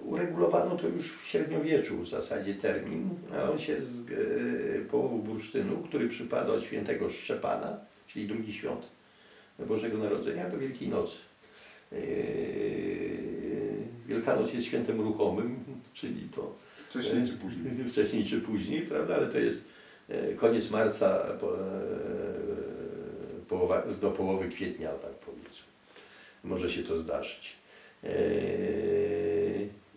Uregulowano 0.04 0.76
to 0.76 0.88
już 0.88 1.12
w 1.12 1.26
średniowieczu 1.26 1.98
w 1.98 2.08
zasadzie 2.08 2.54
termin, 2.54 3.10
a 3.38 3.50
on 3.50 3.58
się 3.58 3.82
z 3.82 3.96
e, 4.10 4.84
połowu 4.90 5.18
bursztynu, 5.18 5.76
który 5.76 6.08
przypada 6.08 6.52
od 6.52 6.62
świętego 6.62 7.10
Szczepana, 7.10 7.76
czyli 8.06 8.28
drugi 8.28 8.52
świąt 8.52 8.88
Bożego 9.58 9.98
Narodzenia 9.98 10.50
do 10.50 10.58
Wielkiej 10.58 10.88
Nocy. 10.88 11.16
Yy, 11.92 11.98
Wielkanoc 14.06 14.52
jest 14.52 14.66
świętem 14.66 15.00
ruchomym, 15.00 15.64
czyli 15.92 16.28
to 16.34 16.64
Wcześniej 16.88 17.26
czy 17.26 17.32
później. 17.32 17.84
wcześniej 17.92 18.24
czy 18.24 18.40
później, 18.40 18.82
prawda? 18.82 19.14
Ale 19.14 19.26
to 19.26 19.38
jest 19.38 19.58
e, 19.58 19.73
koniec 20.36 20.70
marca 20.70 21.18
po, 21.40 21.54
e, 21.54 21.60
połowa, 23.48 23.82
do 24.00 24.10
połowy 24.10 24.48
kwietnia, 24.48 24.88
tak 24.88 25.12
powiedzmy. 25.12 25.64
Może 26.44 26.70
się 26.70 26.82
to 26.82 26.98
zdarzyć. 26.98 27.52
E, 28.04 28.08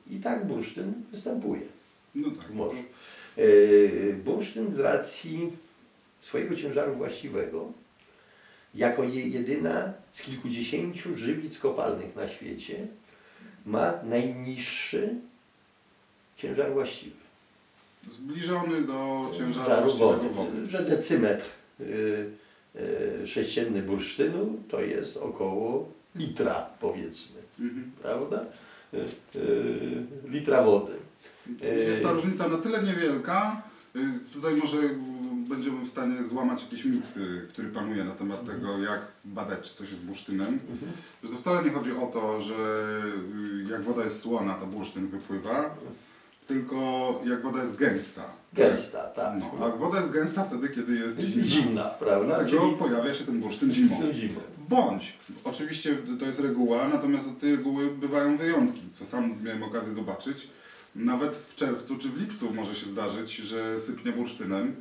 I 0.09 0.19
tak 0.23 0.45
bursztyn 0.45 0.93
występuje. 1.11 1.61
No 2.15 2.31
tak. 2.31 2.49
Może. 2.53 2.79
E, 3.37 3.43
Bursztyn 4.13 4.71
z 4.71 4.79
racji 4.79 5.51
swojego 6.19 6.55
ciężaru 6.55 6.95
właściwego, 6.95 7.71
jako 8.75 9.03
je- 9.03 9.27
jedyna 9.27 9.93
z 10.13 10.21
kilkudziesięciu 10.21 11.15
żywic 11.15 11.59
kopalnych 11.59 12.15
na 12.15 12.27
świecie, 12.29 12.87
ma 13.65 13.93
najniższy 14.03 15.15
ciężar 16.37 16.73
właściwy. 16.73 17.26
Zbliżony 18.11 18.81
do 18.81 19.29
ciężaru 19.37 19.69
Żaru 19.69 19.81
właściwego 19.83 20.13
wody, 20.13 20.29
wody. 20.51 20.69
że 20.69 20.83
decymetr 20.83 21.45
y, 21.79 22.29
y, 23.23 23.27
sześcienny 23.27 23.81
bursztynu 23.81 24.57
to 24.69 24.81
jest 24.81 25.17
około 25.17 25.91
litra, 26.15 26.65
powiedzmy, 26.79 27.35
Mhm. 27.59 27.91
prawda? 28.01 28.45
Y, 28.93 28.97
y, 29.39 30.03
litra 30.27 30.63
wody. 30.63 30.93
Jest 31.87 32.03
ta 32.03 32.11
różnica 32.11 32.47
na 32.47 32.57
tyle 32.57 32.83
niewielka, 32.83 33.61
y, 33.95 33.99
tutaj 34.33 34.55
może 34.55 34.77
y, 34.77 34.95
będziemy 35.49 35.85
w 35.85 35.89
stanie 35.89 36.23
złamać 36.23 36.63
jakiś 36.63 36.85
mit, 36.85 37.03
y, 37.17 37.47
który 37.49 37.67
panuje 37.69 38.03
na 38.03 38.11
temat 38.11 38.39
Mhm. 38.39 38.59
tego, 38.59 38.77
jak 38.79 39.01
badać, 39.25 39.69
czy 39.71 39.75
coś 39.77 39.89
jest 39.91 40.01
bursztynem. 40.03 40.59
Że 41.23 41.29
to 41.29 41.35
wcale 41.37 41.63
nie 41.63 41.71
chodzi 41.71 41.91
o 41.91 42.05
to, 42.13 42.41
że 42.41 42.53
y, 43.67 43.71
jak 43.71 43.81
woda 43.83 44.03
jest 44.03 44.19
słona, 44.19 44.53
to 44.53 44.65
bursztyn 44.65 45.07
wypływa, 45.07 45.75
tylko 46.47 47.21
jak 47.25 47.41
woda 47.41 47.59
jest 47.61 47.75
gęsta. 47.75 48.23
Gęsta, 48.53 49.03
tak. 49.03 49.33
No, 49.39 49.65
a 49.65 49.69
woda 49.77 49.97
jest 49.97 50.11
gęsta 50.11 50.43
wtedy, 50.43 50.69
kiedy 50.69 50.95
jest 50.95 51.19
zimna. 51.19 51.45
Zimna, 51.47 51.83
prawda? 51.83 52.25
Dlatego 52.25 52.59
Czyli 52.61 52.75
pojawia 52.75 53.13
się 53.13 53.25
ten 53.25 53.39
bursztyn 53.39 53.71
zimą. 53.71 54.01
zimą. 54.13 54.39
Bądź, 54.69 55.17
oczywiście 55.43 55.97
to 56.19 56.25
jest 56.25 56.39
reguła, 56.39 56.87
natomiast 56.87 57.27
od 57.27 57.39
tej 57.39 57.51
reguły 57.55 57.91
bywają 57.91 58.37
wyjątki, 58.37 58.81
co 58.93 59.05
sam 59.05 59.35
miałem 59.43 59.63
okazję 59.63 59.93
zobaczyć. 59.93 60.47
Nawet 60.95 61.35
w 61.35 61.55
czerwcu 61.55 61.97
czy 61.97 62.09
w 62.09 62.19
lipcu 62.21 62.53
może 62.53 62.75
się 62.75 62.85
zdarzyć, 62.85 63.35
że 63.35 63.79
sypnie 63.79 64.11
bursztynem. 64.11 64.75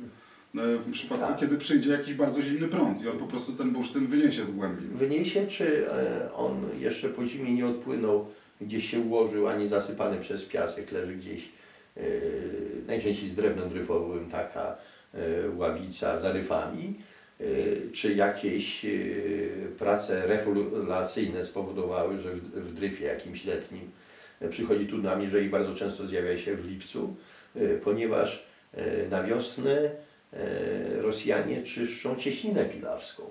e, 0.55 0.77
W 0.77 0.91
przypadku, 0.91 1.27
Tak. 1.27 1.37
kiedy 1.39 1.57
przyjdzie 1.57 1.89
jakiś 1.89 2.13
bardzo 2.13 2.41
zimny 2.41 2.67
prąd 2.67 3.01
i 3.01 3.07
on 3.07 3.17
po 3.17 3.27
prostu 3.27 3.53
ten 3.53 3.71
bursztyn 3.71 4.07
wyniesie 4.07 4.45
z 4.45 4.51
głębi. 4.51 4.85
Wyniesie, 4.87 5.47
czy 5.47 5.89
e, 5.91 6.33
on 6.33 6.61
jeszcze 6.79 7.09
po 7.09 7.25
zimie 7.25 7.53
nie 7.53 7.67
odpłynął, 7.67 8.25
gdzieś 8.61 8.91
się 8.91 8.99
ułożył, 8.99 9.47
a 9.47 9.55
nie 9.55 9.67
zasypany 9.67 10.17
przez 10.17 10.45
piasek, 10.45 10.91
leży 10.91 11.15
gdzieś, 11.15 11.49
e, 11.97 12.01
najczęściej 12.87 13.29
z 13.29 13.35
drewnem 13.35 13.69
dryfowym, 13.69 14.29
taka 14.29 14.77
e, 15.13 15.19
ławica 15.57 16.17
za 16.17 16.31
ryfami, 16.31 16.95
e, 17.39 17.43
czy 17.91 18.13
jakieś 18.13 18.85
prace 19.79 20.27
refulacyjne 20.27 21.43
spowodowały, 21.43 22.17
że 22.17 22.35
w, 22.35 22.73
dryfie 22.73 23.05
jakimś 23.05 23.45
letnim 23.45 23.91
przychodzi 24.49 24.87
tu 24.87 24.97
nami, 24.97 25.23
jeżeli 25.23 25.49
bardzo 25.49 25.75
często 25.75 26.07
zjawia 26.07 26.37
się 26.37 26.55
w 26.55 26.69
lipcu, 26.69 27.15
ponieważ 27.83 28.47
na 29.09 29.23
wiosnę 29.23 29.89
Rosjanie 31.01 31.63
czyszczą 31.63 32.15
cieśninę 32.15 32.65
pilawską. 32.65 33.23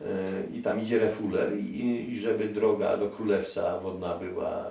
E, 0.00 0.56
i 0.56 0.62
tam 0.62 0.80
idzie 0.80 0.98
refuler 0.98 1.58
i, 1.58 2.12
i 2.12 2.20
żeby 2.20 2.44
droga 2.48 2.96
do 2.96 3.08
Królewca 3.10 3.78
wodna 3.78 4.18
była 4.18 4.64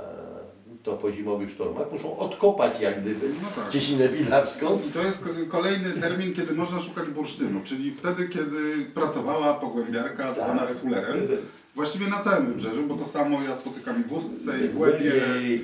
to 0.83 0.93
po 0.97 1.11
zimowych 1.11 1.51
sztormach, 1.51 1.91
muszą 1.91 2.17
odkopać 2.17 2.81
jak 2.81 3.01
gdyby 3.01 3.29
No 3.43 3.47
tak. 3.63 3.69
cieśninę 3.73 4.09
pilawską. 4.09 4.79
I 4.87 4.91
to 4.91 5.01
jest 5.01 5.23
ko- 5.23 5.29
kolejny 5.49 5.89
termin, 5.89 6.33
kiedy 6.33 6.53
można 6.53 6.79
szukać 6.79 7.09
bursztynu, 7.09 7.61
czyli 7.63 7.91
wtedy, 7.91 8.27
kiedy 8.29 8.85
pracowała 8.93 9.53
pogłębiarka 9.53 10.33
zwana 10.33 10.59
Tak. 10.59 10.69
refulerem. 10.69 11.27
Właściwie 11.75 12.07
na 12.07 12.19
całym 12.19 12.45
wybrzeżu, 12.47 12.83
bo 12.87 12.95
to 12.95 13.05
samo 13.05 13.41
ja 13.41 13.55
spotykam 13.55 14.01
i 14.01 14.03
w 14.03 14.13
Ustce, 14.13 14.65
i 14.65 14.69
w 14.69 14.79
Łebie. 14.79 15.11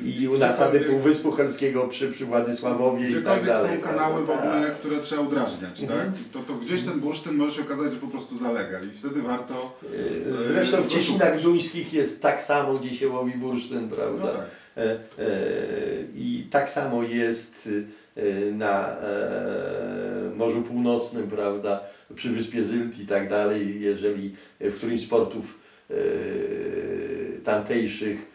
i 0.06 0.28
u 0.28 0.38
nasady 0.38 0.80
Półwyspu 0.80 1.32
Helskiego 1.32 1.88
przy, 1.88 2.12
przy 2.12 2.26
Władysławowie 2.26 3.10
i 3.10 3.14
tak 3.24 3.46
dalej. 3.46 3.78
są 3.78 3.82
kanały 3.84 4.26
prawda? 4.26 4.52
wodne, 4.52 4.72
które 4.80 5.00
trzeba 5.00 5.22
udrażniać, 5.22 5.82
Mhm. 5.82 6.00
tak? 6.00 6.20
To, 6.34 6.40
to 6.40 6.54
gdzieś 6.60 6.82
ten 6.84 7.00
bursztyn 7.00 7.36
może 7.36 7.56
się 7.56 7.62
okazać, 7.62 7.94
że 7.94 8.00
po 8.00 8.08
prostu 8.08 8.38
zalega 8.38 8.80
i 8.80 8.90
wtedy 8.98 9.22
warto... 9.22 9.80
E, 10.42 10.48
Zresztą 10.48 10.78
w 10.84 11.02
szukać. 11.02 11.44
Duńskich 11.44 11.94
jest 11.94 12.22
tak 12.22 12.42
samo, 12.42 12.74
gdzie 12.74 12.96
się 12.96 13.10
łowi 13.10 13.32
bursztyn, 13.34 13.88
No 13.90 13.96
prawda? 13.96 14.28
tak. 14.28 14.46
E, 14.78 14.84
e, 14.92 14.98
I 16.16 16.48
tak 16.52 16.70
samo 16.70 17.04
jest 17.04 17.70
e, 18.16 18.22
na 18.52 18.90
e, 18.90 20.32
Morzu 20.36 20.62
Północnym, 20.62 21.28
prawda, 21.28 21.80
przy 22.16 22.30
Wyspie 22.30 22.64
Zylt 22.64 23.00
i 23.00 23.06
tak 23.08 23.30
dalej, 23.30 23.82
jeżeli 23.82 24.36
w 24.60 24.76
którymś 24.76 25.02
z 25.02 25.08
portów 25.08 25.65
tamtejszych 27.44 28.32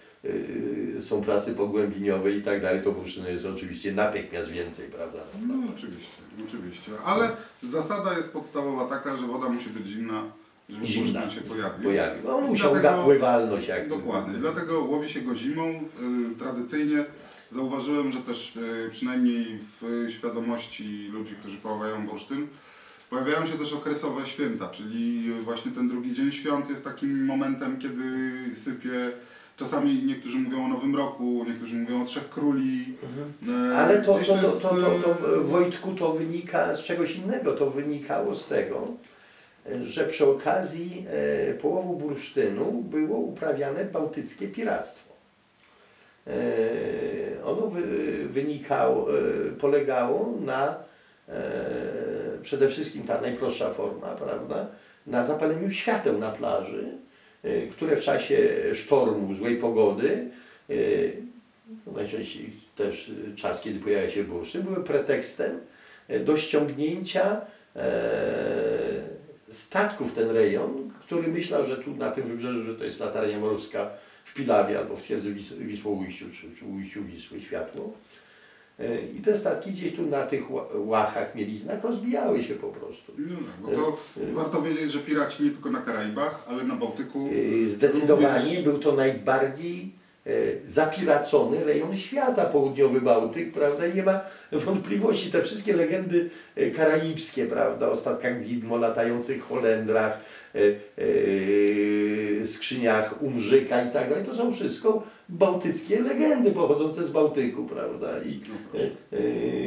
e, 0.98 1.02
są 1.02 1.22
prace 1.22 1.54
pogłębieniowe 1.54 2.32
i 2.32 2.42
tak 2.42 2.62
dalej, 2.62 2.82
to 2.82 2.92
bursztynu 2.92 3.28
jest 3.28 3.46
oczywiście 3.46 3.92
natychmiast 3.92 4.50
więcej, 4.50 4.88
prawda? 4.88 5.18
No 5.48 5.54
oczywiście, 5.76 6.16
oczywiście. 6.48 6.92
Ale 7.04 7.30
zasada 7.62 8.14
jest 8.16 8.32
podstawowa 8.32 8.84
taka, 8.88 9.16
że 9.16 9.26
woda 9.26 9.48
musi 9.48 9.70
być 9.70 9.86
zimna, 9.86 10.22
żeby 10.68 10.86
Zimna. 10.86 11.30
się 11.30 11.40
pojawił. 11.40 11.82
Pojawi. 11.84 12.20
No, 12.24 12.40
musiał 12.40 12.72
dlatego- 12.74 13.02
pływalność 13.04 13.68
jak 13.68 13.88
Dokładnie, 13.88 14.38
dlatego 14.38 14.80
łowi 14.84 15.08
się 15.08 15.20
go 15.20 15.34
zimą. 15.34 15.64
Y, 16.32 16.38
tradycyjnie 16.38 17.04
zauważyłem, 17.50 18.12
że 18.12 18.18
też 18.18 18.56
y, 18.56 18.88
przynajmniej 18.90 19.58
w 19.80 20.06
świadomości 20.10 21.08
ludzi, 21.12 21.34
którzy 21.40 21.56
poławiają 21.56 22.06
bursztyn, 22.06 22.46
pojawiają 23.10 23.46
się 23.46 23.58
też 23.58 23.72
okresowe 23.72 24.26
święta, 24.26 24.68
czyli 24.68 25.32
właśnie 25.44 25.72
ten 25.72 25.88
drugi 25.88 26.14
dzień 26.14 26.32
świąt 26.32 26.70
jest 26.70 26.84
takim 26.84 27.24
momentem, 27.24 27.78
kiedy 27.78 28.02
sypie. 28.56 28.90
Czasami 29.56 30.04
niektórzy 30.04 30.38
mówią 30.38 30.64
o 30.64 30.68
Nowym 30.68 30.96
Roku, 30.96 31.44
niektórzy 31.48 31.76
mówią 31.76 32.02
o 32.02 32.04
Trzech 32.04 32.28
Króli. 32.28 32.94
Mhm. 33.02 33.72
E, 33.72 33.76
Ale 33.78 34.02
to, 34.02 34.14
to, 34.14 34.24
to, 34.24 34.42
jest, 34.42 34.62
to, 34.62 34.68
to, 34.68 34.98
to, 35.02 35.36
e, 35.36 35.40
Wojtku, 35.40 35.94
to 35.94 36.12
wynika 36.12 36.74
z 36.74 36.82
czegoś 36.82 37.16
innego. 37.16 37.52
To 37.52 37.70
wynikało 37.70 38.34
z 38.34 38.46
tego, 38.46 38.86
że 39.82 40.04
przy 40.04 40.26
okazji 40.26 41.06
e, 41.08 41.54
połowu 41.54 41.96
bursztynu 41.96 42.84
było 42.90 43.18
uprawiane 43.18 43.84
bałtyckie 43.84 44.48
piractwo. 44.48 45.10
E, 46.26 47.44
ono 47.44 47.66
wy, 47.66 47.82
wynikało, 48.28 49.18
e, 49.18 49.22
polegało 49.60 50.34
na 50.40 50.74
e, 51.28 51.42
przede 52.42 52.68
wszystkim 52.68 53.02
ta 53.02 53.20
najprostsza 53.20 53.74
forma, 53.74 54.06
prawda, 54.06 54.66
na 55.06 55.24
zapaleniu 55.24 55.70
świateł 55.70 56.18
na 56.18 56.30
plaży, 56.30 56.84
e, 57.42 57.66
które 57.66 57.96
w 57.96 58.02
czasie 58.02 58.38
sztormu, 58.74 59.34
złej 59.34 59.56
pogody, 59.56 60.30
e, 60.70 60.74
no 61.86 61.92
najczęściej 61.92 62.52
też 62.76 63.08
y, 63.08 63.34
czas, 63.36 63.60
kiedy 63.60 63.80
pojawia 63.80 64.10
się 64.10 64.24
bursztyn, 64.24 64.62
były 64.62 64.84
pretekstem 64.84 65.60
e, 66.08 66.20
do 66.20 66.36
ściągnięcia 66.36 67.40
e, 67.76 67.90
statków 69.50 70.14
ten 70.14 70.30
rejon, 70.30 70.90
który 71.00 71.28
myślał, 71.28 71.66
że 71.66 71.76
tu 71.76 71.96
na 71.96 72.10
tym 72.10 72.28
wybrzeżu, 72.28 72.62
że 72.62 72.74
to 72.74 72.84
jest 72.84 73.00
latarnia 73.00 73.38
morska 73.38 73.90
w 74.24 74.34
Pilawie 74.34 74.78
albo 74.78 74.96
w 74.96 75.02
twierdzy 75.02 75.34
Wis 75.34 75.52
Wisłoujściu, 75.52 76.24
czy, 76.30 76.56
czy 76.56 76.64
Ujściu 76.64 77.04
Wisły 77.04 77.40
światło. 77.40 77.92
E, 78.80 79.00
I 79.18 79.20
te 79.22 79.36
statki 79.38 79.70
gdzieś 79.70 79.96
tu 79.96 80.06
na 80.06 80.26
tych 80.26 80.50
ła- 80.50 80.64
łachach, 80.74 81.34
mieliznach 81.34 81.84
rozbijały 81.84 82.42
się 82.42 82.54
po 82.54 82.68
prostu. 82.68 83.12
No 83.62 83.68
bo 83.68 83.76
to 83.76 83.98
warto 84.32 84.62
wiedzieć, 84.62 84.92
że 84.92 84.98
piraci 84.98 85.42
nie 85.42 85.50
tylko 85.50 85.70
na 85.70 85.80
Karaibach, 85.80 86.44
ale 86.48 86.64
na 86.64 86.74
Bałtyku. 86.76 87.28
Zdecydowanie 87.68 88.38
również- 88.44 88.62
był 88.62 88.78
to 88.78 88.92
najbardziej 88.92 89.92
e, 90.26 90.30
zapiracony 90.68 91.64
rejon 91.64 91.96
świata, 91.96 92.44
południowy 92.44 93.00
Bałtyk, 93.00 93.52
prawda? 93.52 93.86
I 93.86 93.94
nie 93.94 94.02
ma 94.02 94.20
wątpliwości, 94.52 95.30
te 95.30 95.42
wszystkie 95.42 95.76
legendy 95.76 96.30
e, 96.56 96.70
karaibskie, 96.70 97.46
prawda? 97.46 97.88
O 97.88 97.96
statkach 97.96 98.40
widmo, 98.42 98.76
latających 98.76 99.42
Holendrach, 99.42 100.20
e, 100.54 100.58
e, 100.58 100.70
skrzyniach 102.46 103.22
Umrzyka 103.22 103.82
i 103.82 103.90
tak 103.90 104.08
dalej, 104.08 104.24
to 104.24 104.34
są 104.34 104.52
wszystko 104.52 105.02
bałtyckie 105.28 106.00
legendy 106.02 106.50
pochodzące 106.50 107.06
z 107.06 107.10
Bałtyku, 107.10 107.64
prawda? 107.64 108.08
I, 108.22 108.40
No 108.48 108.54
proszę. 108.70 108.86
E, 109.12 109.18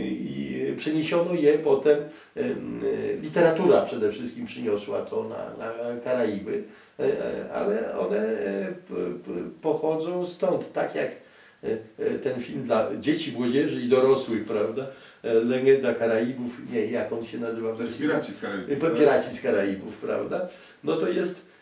I 0.07 0.73
przeniesiono 0.77 1.33
je 1.33 1.53
potem, 1.53 1.97
em, 2.35 2.81
e, 3.13 3.21
literatura 3.21 3.81
przede 3.81 4.11
wszystkim 4.11 4.45
przyniosła 4.45 5.01
to 5.01 5.23
na, 5.23 5.65
na 5.65 6.01
Karaiby, 6.03 6.63
e, 6.99 7.03
e, 7.03 7.53
ale 7.53 7.97
one 7.99 8.17
e, 8.17 8.73
pochodzą 9.61 10.25
stąd, 10.25 10.71
tak 10.71 10.95
jak 10.95 11.11
e, 11.63 11.67
e, 11.99 12.19
ten 12.19 12.41
film 12.41 12.63
dla 12.63 12.89
dzieci, 12.99 13.31
młodzieży 13.31 13.81
i 13.81 13.87
dorosłych, 13.89 14.45
prawda? 14.45 14.87
E, 15.23 15.33
Legenda 15.33 15.93
Karaibów, 15.93 16.71
nie, 16.71 16.85
jak 16.85 17.13
on 17.13 17.25
się 17.25 17.37
nazywa? 17.39 17.69
Piraci 17.99 18.33
z 18.33 18.39
Karaibów. 18.41 18.83
E? 18.83 18.89
Piraci 18.99 19.35
z 19.35 19.41
Karaibów, 19.41 19.97
prawda? 19.97 20.47
No 20.83 20.95
to 20.95 21.09
jest 21.09 21.35
e, 21.35 21.52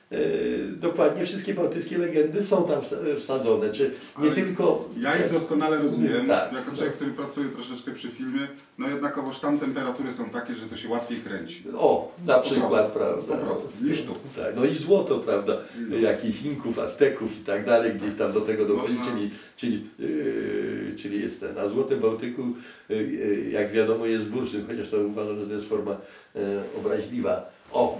dokładnie 0.79 1.25
wszystkie 1.25 1.53
bałtyckie 1.53 1.97
legendy 1.97 2.43
są 2.43 2.67
tam 2.67 2.81
wsa- 2.81 3.15
wsadzone, 3.19 3.71
czy 3.73 3.83
nie 4.19 4.25
Ale 4.27 4.31
tylko... 4.31 4.89
Ja 4.99 5.15
ich 5.25 5.31
doskonale 5.33 5.77
rozumiem, 5.81 6.27
Tak, 6.27 6.53
jako 6.53 6.65
tak. 6.65 6.75
człowiek, 6.75 6.93
który 6.95 7.11
pracuje 7.11 7.49
troszeczkę 7.49 7.91
przy 7.91 8.07
filmie, 8.07 8.39
no 8.77 8.89
jednakowoż 8.89 9.39
tam 9.39 9.59
temperatury 9.59 10.13
są 10.13 10.29
takie, 10.29 10.53
że 10.53 10.65
to 10.65 10.77
się 10.77 10.89
łatwiej 10.89 11.17
kręci. 11.17 11.63
O, 11.77 12.11
na 12.25 12.33
Po 12.33 12.41
przykład, 12.49 12.91
prostu, 12.91 12.99
prawda? 13.27 13.45
po 13.45 13.45
prostu, 13.51 13.69
niż 13.83 14.01
tu. 14.01 14.13
Tak, 14.35 14.55
no 14.55 14.65
i 14.65 14.75
złoto, 14.75 15.19
prawda? 15.19 15.57
No. 15.89 15.95
Jakichś 15.97 16.41
Inków, 16.41 16.79
Azteków 16.79 17.37
i 17.37 17.43
tak 17.43 17.65
dalej, 17.65 17.91
gdzieś 17.93 18.15
tam 18.17 18.31
do 18.33 18.41
tego 18.41 18.65
dochodzi, 18.65 18.93
Można- 18.93 19.11
czyli, 19.11 19.29
czyli, 19.57 19.87
yy, 19.99 20.93
czyli 20.97 21.21
jest 21.21 21.39
ten. 21.39 21.55
Na 21.55 21.67
Złotym 21.67 21.99
Bałtyku, 21.99 22.41
yy, 22.89 22.95
yy, 23.03 23.49
jak 23.51 23.71
wiadomo, 23.71 24.05
jest 24.05 24.25
bursztyn, 24.25 24.67
chociaż 24.67 24.87
to 24.89 24.97
uważam, 24.97 25.39
że 25.39 25.47
to 25.47 25.53
jest 25.53 25.69
forma 25.69 25.97
yy, 26.35 26.41
obraźliwa. 26.79 27.51
O, 27.73 27.97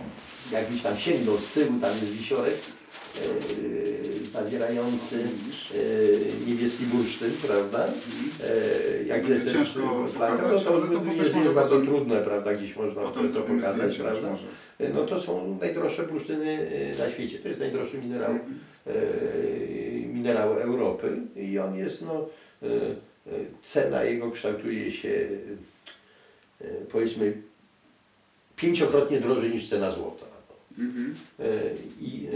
jakbyś 0.51 0.81
tam 0.81 0.97
sięgnął 0.97 1.37
z 1.37 1.51
tyłu, 1.53 1.73
tam 1.81 1.91
jest 2.01 2.13
wisiorek 2.13 2.55
yy, 3.15 4.25
zawierający 4.31 5.15
yy, 5.73 6.47
niebieski 6.47 6.85
bursztyn, 6.85 7.31
prawda? 7.47 7.87
Yy, 7.87 9.05
jak 9.05 9.25
Będzie 9.27 9.51
ciężko 9.51 9.79
pokazać, 10.13 10.65
no 10.65 10.71
to 10.71 10.87
to 10.87 11.03
jest, 11.23 11.35
jest 11.35 11.49
bardzo 11.49 11.75
potem- 11.75 11.87
trudne, 11.87 12.21
prawda? 12.21 12.53
Gdzieś 12.53 12.75
można 12.75 13.01
to 13.01 13.41
pokazać, 13.41 13.97
prawda? 13.97 14.37
No 14.93 15.05
to 15.05 15.21
są 15.21 15.57
najdroższe 15.61 16.03
bursztyny 16.03 16.71
na 16.99 17.11
świecie. 17.11 17.39
To 17.39 17.47
jest 17.47 17.59
najdroższy 17.59 17.97
minerał, 17.97 18.31
Mhm. 18.31 18.59
minerał 20.13 20.53
Europy 20.53 21.17
i 21.35 21.59
on 21.59 21.75
jest, 21.75 22.01
no, 22.01 22.27
cena 23.63 24.03
jego 24.03 24.31
kształtuje 24.31 24.91
się, 24.91 25.27
powiedzmy, 26.91 27.33
pięciokrotnie 28.55 29.19
drożej 29.21 29.51
niż 29.51 29.69
cena 29.69 29.91
złota. 29.91 30.25
Mhm. 30.79 31.15
E, 31.39 31.43
I, 32.01 32.27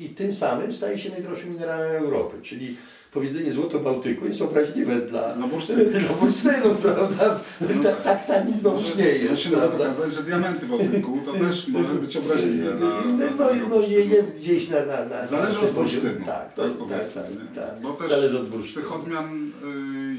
e, 0.00 0.04
I 0.04 0.08
tym 0.08 0.34
samym 0.34 0.72
staje 0.72 0.98
się 0.98 1.10
najdroższym 1.10 1.50
minerałem 1.52 2.04
Europy, 2.04 2.36
czyli 2.42 2.76
powiedzenie 3.14 3.52
złoto 3.52 3.80
Bałtyku 3.80 4.26
jest 4.26 4.42
obraźliwe 4.42 5.00
dla, 5.00 5.36
No 5.36 5.48
dla 5.48 6.74
prawda? 6.82 7.40
Tak, 7.82 8.02
tak 8.02 8.26
tani 8.26 8.54
znowuż 8.54 8.96
nie 8.96 9.08
jest, 9.08 9.30
Musimy 9.30 9.56
pokazać, 9.56 10.14
że 10.14 10.22
diamenty 10.22 10.66
Bałtyku 10.66 11.18
to 11.26 11.32
też 11.32 11.68
może 11.68 11.94
być 11.94 12.16
obraźliwe 12.16 12.74
na, 12.74 12.80
No, 13.04 13.16
na 13.16 13.30
no, 13.30 13.46
no 13.46 13.54
nie 13.54 13.60
bursztynu. 13.60 14.14
jest 14.14 14.36
gdzieś 14.36 14.68
na... 14.68 14.86
na, 14.86 15.04
na 15.04 15.26
Zależy 15.26 15.60
od 15.60 15.70
bursztynu, 15.70 16.26
Tak, 16.26 16.54
tak 16.54 16.66
tak, 16.66 16.72
powiedzmy, 16.78 17.22
tak, 17.54 17.64
tak. 17.66 17.80
Bo 17.82 17.92
też 17.92 18.10
Zależy 18.10 18.38
od 18.38 18.48
bursztynu. 18.48 18.84
Tych 18.84 18.94
odmian 18.94 19.50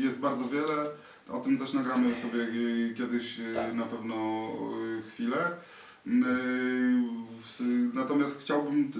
y, 0.01 0.05
jest 0.05 0.19
bardzo 0.19 0.43
wiele. 0.47 0.85
O 1.29 1.39
tym 1.39 1.57
też 1.57 1.73
nagramy 1.73 2.15
sobie 2.15 2.39
y, 2.39 2.93
kiedyś 2.97 3.39
y, 3.39 3.55
Tak. 3.55 3.73
na 3.73 3.83
pewno 3.83 4.15
y, 4.99 5.11
chwilę. 5.11 5.37
Y, 6.07 6.11
w- 7.59 7.93
Natomiast 7.93 8.41
chciałbym, 8.41 8.91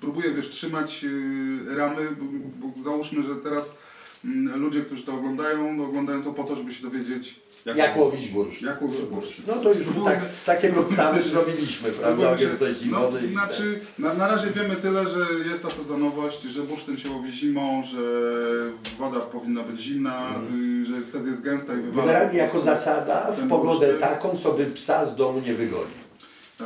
próbuję 0.00 0.30
wiesz, 0.30 0.48
trzymać 0.48 1.04
y, 1.04 1.76
ramy, 1.76 2.08
bo, 2.20 2.24
bo 2.68 2.82
załóżmy, 2.82 3.22
że 3.22 3.36
teraz 3.36 3.74
mm, 4.24 4.60
ludzie, 4.60 4.80
którzy 4.80 5.02
to 5.02 5.14
oglądają, 5.14 5.74
no, 5.74 5.84
oglądają 5.84 6.22
to 6.22 6.32
po 6.32 6.44
to, 6.44 6.56
żeby 6.56 6.74
się 6.74 6.82
dowiedzieć, 6.82 7.40
Jak 7.66 7.96
łowić 7.96 8.28
bursztyn. 8.28 8.68
jak 8.68 8.82
łowić 8.82 9.00
bursztyn. 9.00 9.44
No 9.48 9.54
to 9.56 9.68
już 9.68 9.86
tak, 10.04 10.20
takie 10.46 10.68
podstawy 10.72 11.22
zrobiliśmy, 11.22 11.88
prawda? 11.90 12.36
No, 12.90 13.08
i 13.18 13.32
znaczy, 13.32 13.80
na, 13.98 14.14
na 14.14 14.28
razie 14.28 14.50
wiemy 14.50 14.76
tyle, 14.76 15.08
że 15.08 15.20
jest 15.50 15.62
ta 15.62 15.70
sezonowość, 15.70 16.42
że 16.42 16.62
bursztyn 16.62 16.96
się 16.96 17.10
łowi 17.10 17.32
zimą, 17.32 17.82
że 17.84 18.00
woda 18.98 19.20
powinna 19.20 19.62
być 19.62 19.80
zimna, 19.80 20.28
y, 20.82 20.84
że 20.84 21.00
wtedy 21.06 21.28
jest 21.28 21.42
gęsta 21.42 21.72
i 21.74 21.76
wywala. 21.82 22.06
Generalnie 22.06 22.38
jako 22.38 22.60
zasada 22.60 23.32
w 23.32 23.48
pogodę 23.48 23.78
bursztyn. 23.86 24.00
taką, 24.00 24.36
co 24.42 24.52
by 24.52 24.66
psa 24.66 25.06
z 25.06 25.16
domu 25.16 25.40
nie 25.40 25.54
wygolił. 25.54 26.07
E, 26.60 26.64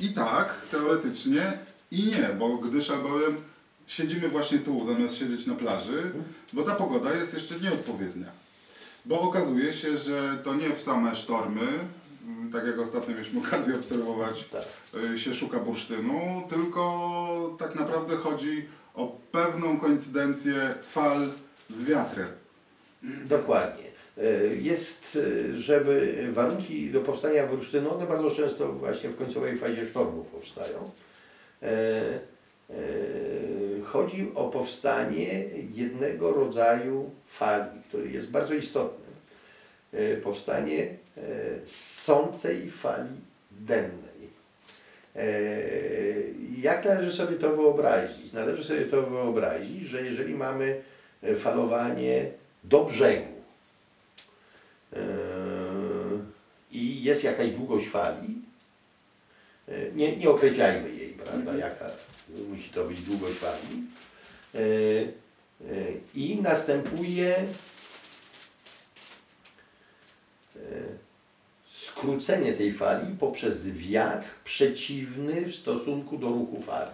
I 0.00 0.08
tak, 0.14 0.54
teoretycznie, 0.70 1.58
i 1.90 2.06
nie, 2.06 2.28
bo 2.38 2.56
gdyż 2.58 2.90
albowiem 2.90 3.36
siedzimy 3.86 4.28
właśnie 4.28 4.58
tu, 4.58 4.86
zamiast 4.86 5.16
siedzieć 5.16 5.46
na 5.46 5.54
plaży, 5.54 6.12
bo 6.52 6.62
ta 6.62 6.74
pogoda 6.74 7.14
jest 7.14 7.34
jeszcze 7.34 7.60
nieodpowiednia. 7.60 8.26
Bo 9.04 9.20
okazuje 9.20 9.72
się, 9.72 9.96
że 9.96 10.38
to 10.44 10.54
nie 10.54 10.70
w 10.70 10.80
same 10.82 11.14
sztormy, 11.14 11.68
mm, 12.26 12.52
tak 12.52 12.66
jak 12.66 12.78
ostatnio 12.78 13.14
mieliśmy 13.14 13.40
okazję 13.48 13.74
obserwować, 13.74 14.44
Tak. 14.44 14.62
y, 15.14 15.18
się 15.18 15.34
szuka 15.34 15.58
bursztynu, 15.58 16.42
tylko 16.50 17.56
tak 17.58 17.74
naprawdę 17.74 18.16
chodzi 18.16 18.68
o 18.94 19.16
pewną 19.32 19.80
koincydencję 19.80 20.74
fal 20.82 21.28
z 21.70 21.84
wiatrem. 21.84 22.28
Dokładnie. 23.24 23.91
E, 24.18 24.56
Jest, 24.56 25.18
e, 25.52 25.56
żeby 25.56 26.26
warunki 26.32 26.90
do 26.90 27.00
powstania 27.00 27.46
bursztynu, 27.46 27.94
one 27.94 28.06
bardzo 28.06 28.30
często 28.30 28.72
właśnie 28.72 29.10
w 29.10 29.16
końcowej 29.16 29.58
fazie 29.58 29.86
sztormu 29.86 30.24
powstają. 30.24 30.90
E, 31.62 32.32
Chodzi 33.84 34.30
o 34.34 34.48
powstanie 34.48 35.44
jednego 35.74 36.32
rodzaju 36.32 37.10
fali, 37.28 37.80
który 37.88 38.10
jest 38.10 38.30
bardzo 38.30 38.54
istotny. 38.54 39.04
Powstanie 40.22 40.96
ssącej 41.64 42.70
fali 42.70 43.16
dennej. 43.50 44.28
Jak 46.58 46.84
należy 46.84 47.12
sobie 47.12 47.36
to 47.36 47.56
wyobrazić? 47.56 48.32
Należy 48.32 48.64
sobie 48.64 48.80
to 48.80 49.02
wyobrazić, 49.02 49.86
że 49.86 50.02
jeżeli 50.02 50.34
mamy 50.34 50.80
falowanie 51.36 52.26
do 52.64 52.84
brzegu 52.84 53.31
i 56.70 57.02
jest 57.02 57.24
jakaś 57.24 57.50
długość 57.50 57.88
fali, 57.88 58.34
e, 59.68 59.92
nie, 59.92 60.16
nie 60.16 60.30
określajmy 60.30 60.90
jej, 60.90 61.08
prawda, 61.08 61.56
jaka 61.56 61.90
musi 62.48 62.70
to 62.70 62.84
być 62.84 63.00
długość 63.00 63.38
fali, 63.38 63.82
e, 64.54 64.60
i 66.14 66.42
następuje 66.42 67.46
skrócenie 71.72 72.52
tej 72.52 72.74
fali 72.74 73.16
poprzez 73.20 73.68
wiatr 73.68 74.28
przeciwny 74.44 75.46
w 75.46 75.56
stosunku 75.56 76.18
do 76.18 76.28
ruchu 76.28 76.62
fali. 76.62 76.90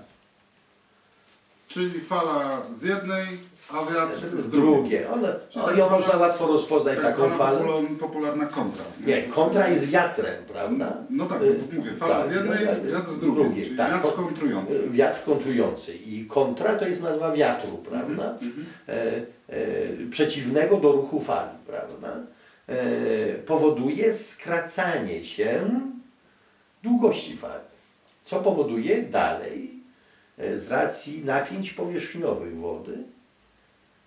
Czyli 1.68 2.00
fala 2.00 2.62
z 2.76 2.82
jednej, 2.82 3.26
a 3.70 3.74
wiatr 3.92 4.36
z 4.36 4.50
drugiej. 4.50 4.60
drugie. 4.74 5.10
One, 5.10 5.34
Czyli 5.50 5.64
o, 5.64 5.68
tak 5.68 5.76
ją 5.78 5.90
można 5.90 6.16
łatwo 6.16 6.46
rozpoznać 6.46 6.94
Tak 6.96 7.04
taką 7.04 7.16
zwana 7.16 7.36
falę. 7.36 7.58
popular- 7.58 7.96
popularna 8.00 8.46
kontra. 8.46 8.84
Nie, 9.06 9.22
kontra 9.22 9.68
jest 9.68 9.86
wiatrem, 9.86 10.44
prawda? 10.52 10.92
No 11.10 11.26
tak, 11.26 11.42
Y, 11.42 11.58
mówię, 11.72 11.90
fala 11.98 12.18
tak, 12.18 12.28
z 12.28 12.34
jednej, 12.34 12.58
no 12.64 12.70
tak, 12.72 12.86
wiatr 12.92 13.10
z 13.10 13.20
drugiej, 13.20 13.64
czyli 13.64 13.76
tak. 13.76 13.90
wiatr 13.92 14.02
Kon- 14.14 14.24
kontrujący. 14.24 14.90
Wiatr 14.90 15.24
kontrujący. 15.24 15.94
I 15.94 16.26
kontra 16.26 16.74
to 16.76 16.88
jest 16.88 17.02
nazwa 17.02 17.32
wiatru, 17.32 17.78
prawda? 17.78 18.30
Mhm. 18.42 18.66
E, 18.88 18.92
e, 19.48 20.06
przeciwnego 20.10 20.76
do 20.76 20.92
ruchu 20.92 21.20
fali, 21.20 21.58
prawda? 21.66 22.08
E, 22.68 22.76
powoduje 23.34 24.14
skracanie 24.14 25.24
się 25.24 25.70
długości 26.82 27.36
fali. 27.36 27.62
Co 28.24 28.36
powoduje 28.40 29.02
dalej, 29.02 29.77
z 30.38 30.68
racji 30.68 31.24
napięć 31.24 31.72
powierzchniowych 31.72 32.56
wody, 32.56 32.98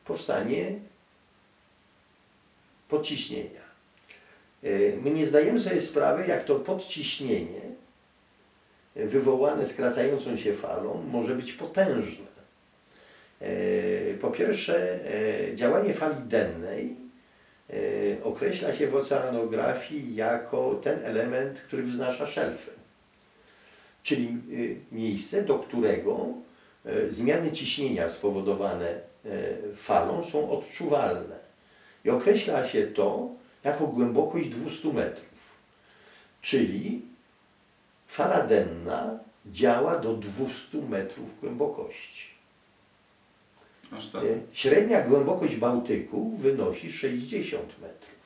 powstanie 0.05 0.73
podciśnienia. 2.89 3.61
E, 4.63 4.69
My 5.03 5.11
nie 5.11 5.25
zdajemy 5.27 5.59
sobie 5.59 5.81
sprawy, 5.81 6.27
jak 6.27 6.45
to 6.45 6.55
podciśnienie 6.55 7.61
e, 8.95 9.05
wywołane 9.07 9.67
skracającą 9.67 10.37
się 10.37 10.53
falą 10.53 11.03
może 11.11 11.35
być 11.35 11.53
potężne. 11.53 12.31
E, 13.41 14.13
Po 14.21 14.31
pierwsze, 14.31 14.99
e, 15.51 15.55
działanie 15.55 15.93
fali 15.93 16.15
dennej 16.23 16.95
e, 17.69 18.23
określa 18.23 18.73
się 18.73 18.87
w 18.87 18.95
oceanografii 18.95 20.15
jako 20.15 20.75
ten 20.83 21.05
element, 21.05 21.59
który 21.59 21.83
wznasza 21.83 22.27
szelfy. 22.27 22.80
Czyli 24.03 24.27
e, 24.27 24.95
miejsce, 24.95 25.43
do 25.43 25.59
którego 25.59 26.27
e, 26.85 27.11
zmiany 27.11 27.51
ciśnienia 27.51 28.09
spowodowane 28.09 28.89
e, 28.89 28.99
falą 29.75 30.23
są 30.23 30.51
odczuwalne. 30.51 31.35
I 32.05 32.09
określa 32.09 32.67
się 32.67 32.87
to 32.87 33.29
jako 33.63 33.87
głębokość 33.87 34.49
200 34.49 34.93
metrów. 34.93 35.31
Czyli 36.41 37.01
fala 38.07 38.47
denna 38.47 39.19
działa 39.51 39.99
do 39.99 40.13
200 40.13 40.77
metrów 40.89 41.39
głębokości. 41.41 42.31
Aż 43.91 44.07
tak. 44.07 44.23
E, 44.23 44.27
Średnia 44.53 45.01
głębokość 45.01 45.55
Bałtyku 45.55 46.37
wynosi 46.37 46.91
60 46.91 47.79
metrów. 47.81 48.20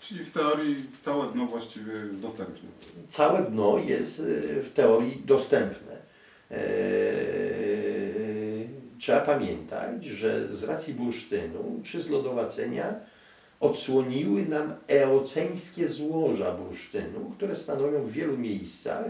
Czyli 0.00 0.24
w 0.24 0.32
teorii 0.32 0.76
całe 1.00 1.32
dno 1.32 1.46
właściwie 1.46 1.92
jest 1.92 2.20
dostępne. 2.20 2.68
Całe 3.08 3.42
dno 3.42 3.78
jest 3.78 4.20
e, 4.20 4.22
w 4.62 4.72
teorii 4.74 5.22
dostępne. 5.26 5.96
E, 6.50 6.60
Trzeba 9.00 9.20
pamiętać, 9.20 10.04
że 10.04 10.48
z 10.48 10.64
racji 10.64 10.94
bursztynu 10.94 11.80
czy 11.84 12.02
zlodowacenia 12.02 12.94
odsłoniły 13.60 14.46
nam 14.46 14.74
eoceńskie 14.88 15.88
złoża 15.88 16.52
bursztynu, 16.52 17.32
które 17.36 17.56
stanowią 17.56 18.02
w 18.02 18.12
wielu 18.12 18.38
miejscach 18.38 19.06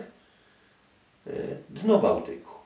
e, 1.27 1.33
dno 1.71 1.99
Bałtyku. 1.99 2.60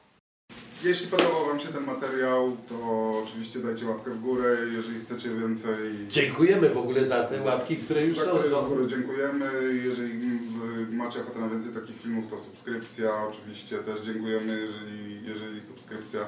Jeśli 0.84 1.06
podobał 1.08 1.46
Wam 1.46 1.60
się 1.60 1.68
ten 1.68 1.84
materiał, 1.84 2.56
to 2.68 2.78
oczywiście 3.24 3.58
dajcie 3.58 3.86
łapkę 3.86 4.10
w 4.10 4.20
górę. 4.20 4.56
Jeżeli 4.72 5.00
chcecie 5.00 5.28
więcej, 5.28 6.06
Dziękujemy 6.08 6.68
w 6.70 6.76
ogóle 6.78 7.06
za 7.06 7.24
te 7.24 7.42
łapki, 7.42 7.76
które 7.76 8.02
już 8.06 8.18
za 8.18 8.24
są. 8.24 8.30
które 8.30 8.48
z 8.48 8.68
góry 8.68 8.86
dziękujemy. 8.88 9.50
Jeżeli 9.84 10.12
mm, 10.12 10.96
macie 10.96 11.20
ochotę 11.20 11.40
na 11.40 11.48
więcej 11.48 11.72
takich 11.72 12.00
filmów, 12.02 12.30
to 12.30 12.38
subskrypcja. 12.38 13.10
Oczywiście 13.30 13.78
też 13.78 14.00
dziękujemy, 14.00 14.60
jeżeli, 14.60 15.26
jeżeli 15.26 15.62
subskrypcja. 15.62 16.20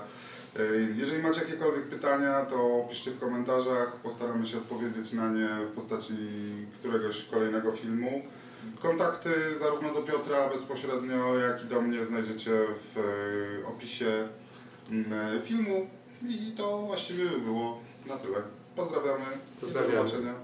Y, 0.60 0.94
Jeżeli 0.96 1.22
macie 1.22 1.40
jakiekolwiek 1.40 1.84
pytania, 1.84 2.44
to 2.44 2.86
piszcie 2.90 3.10
w 3.10 3.20
komentarzach. 3.20 3.96
Postaramy 3.96 4.46
się 4.46 4.58
odpowiedzieć 4.58 5.12
na 5.12 5.30
nie 5.30 5.48
w 5.70 5.72
postaci 5.74 6.14
któregoś 6.78 7.24
kolejnego 7.24 7.72
filmu. 7.72 8.22
Kontakty 8.82 9.30
zarówno 9.60 9.94
do 9.94 10.02
Piotra 10.02 10.48
bezpośrednio, 10.48 11.38
jak 11.38 11.64
i 11.64 11.66
do 11.68 11.82
mnie 11.82 12.04
znajdziecie 12.04 12.50
w 12.94 12.98
y, 12.98 13.66
opisie 13.66 14.28
filmu. 15.44 15.86
I 16.28 16.52
to 16.56 16.78
właściwie 16.78 17.24
by 17.24 17.38
było 17.38 17.80
na 18.06 18.16
tyle. 18.16 18.36
Pozdrawiamy. 18.76 19.24
Pozdrawiamy. 19.60 19.92
Do 19.92 20.08
zobaczenia. 20.08 20.34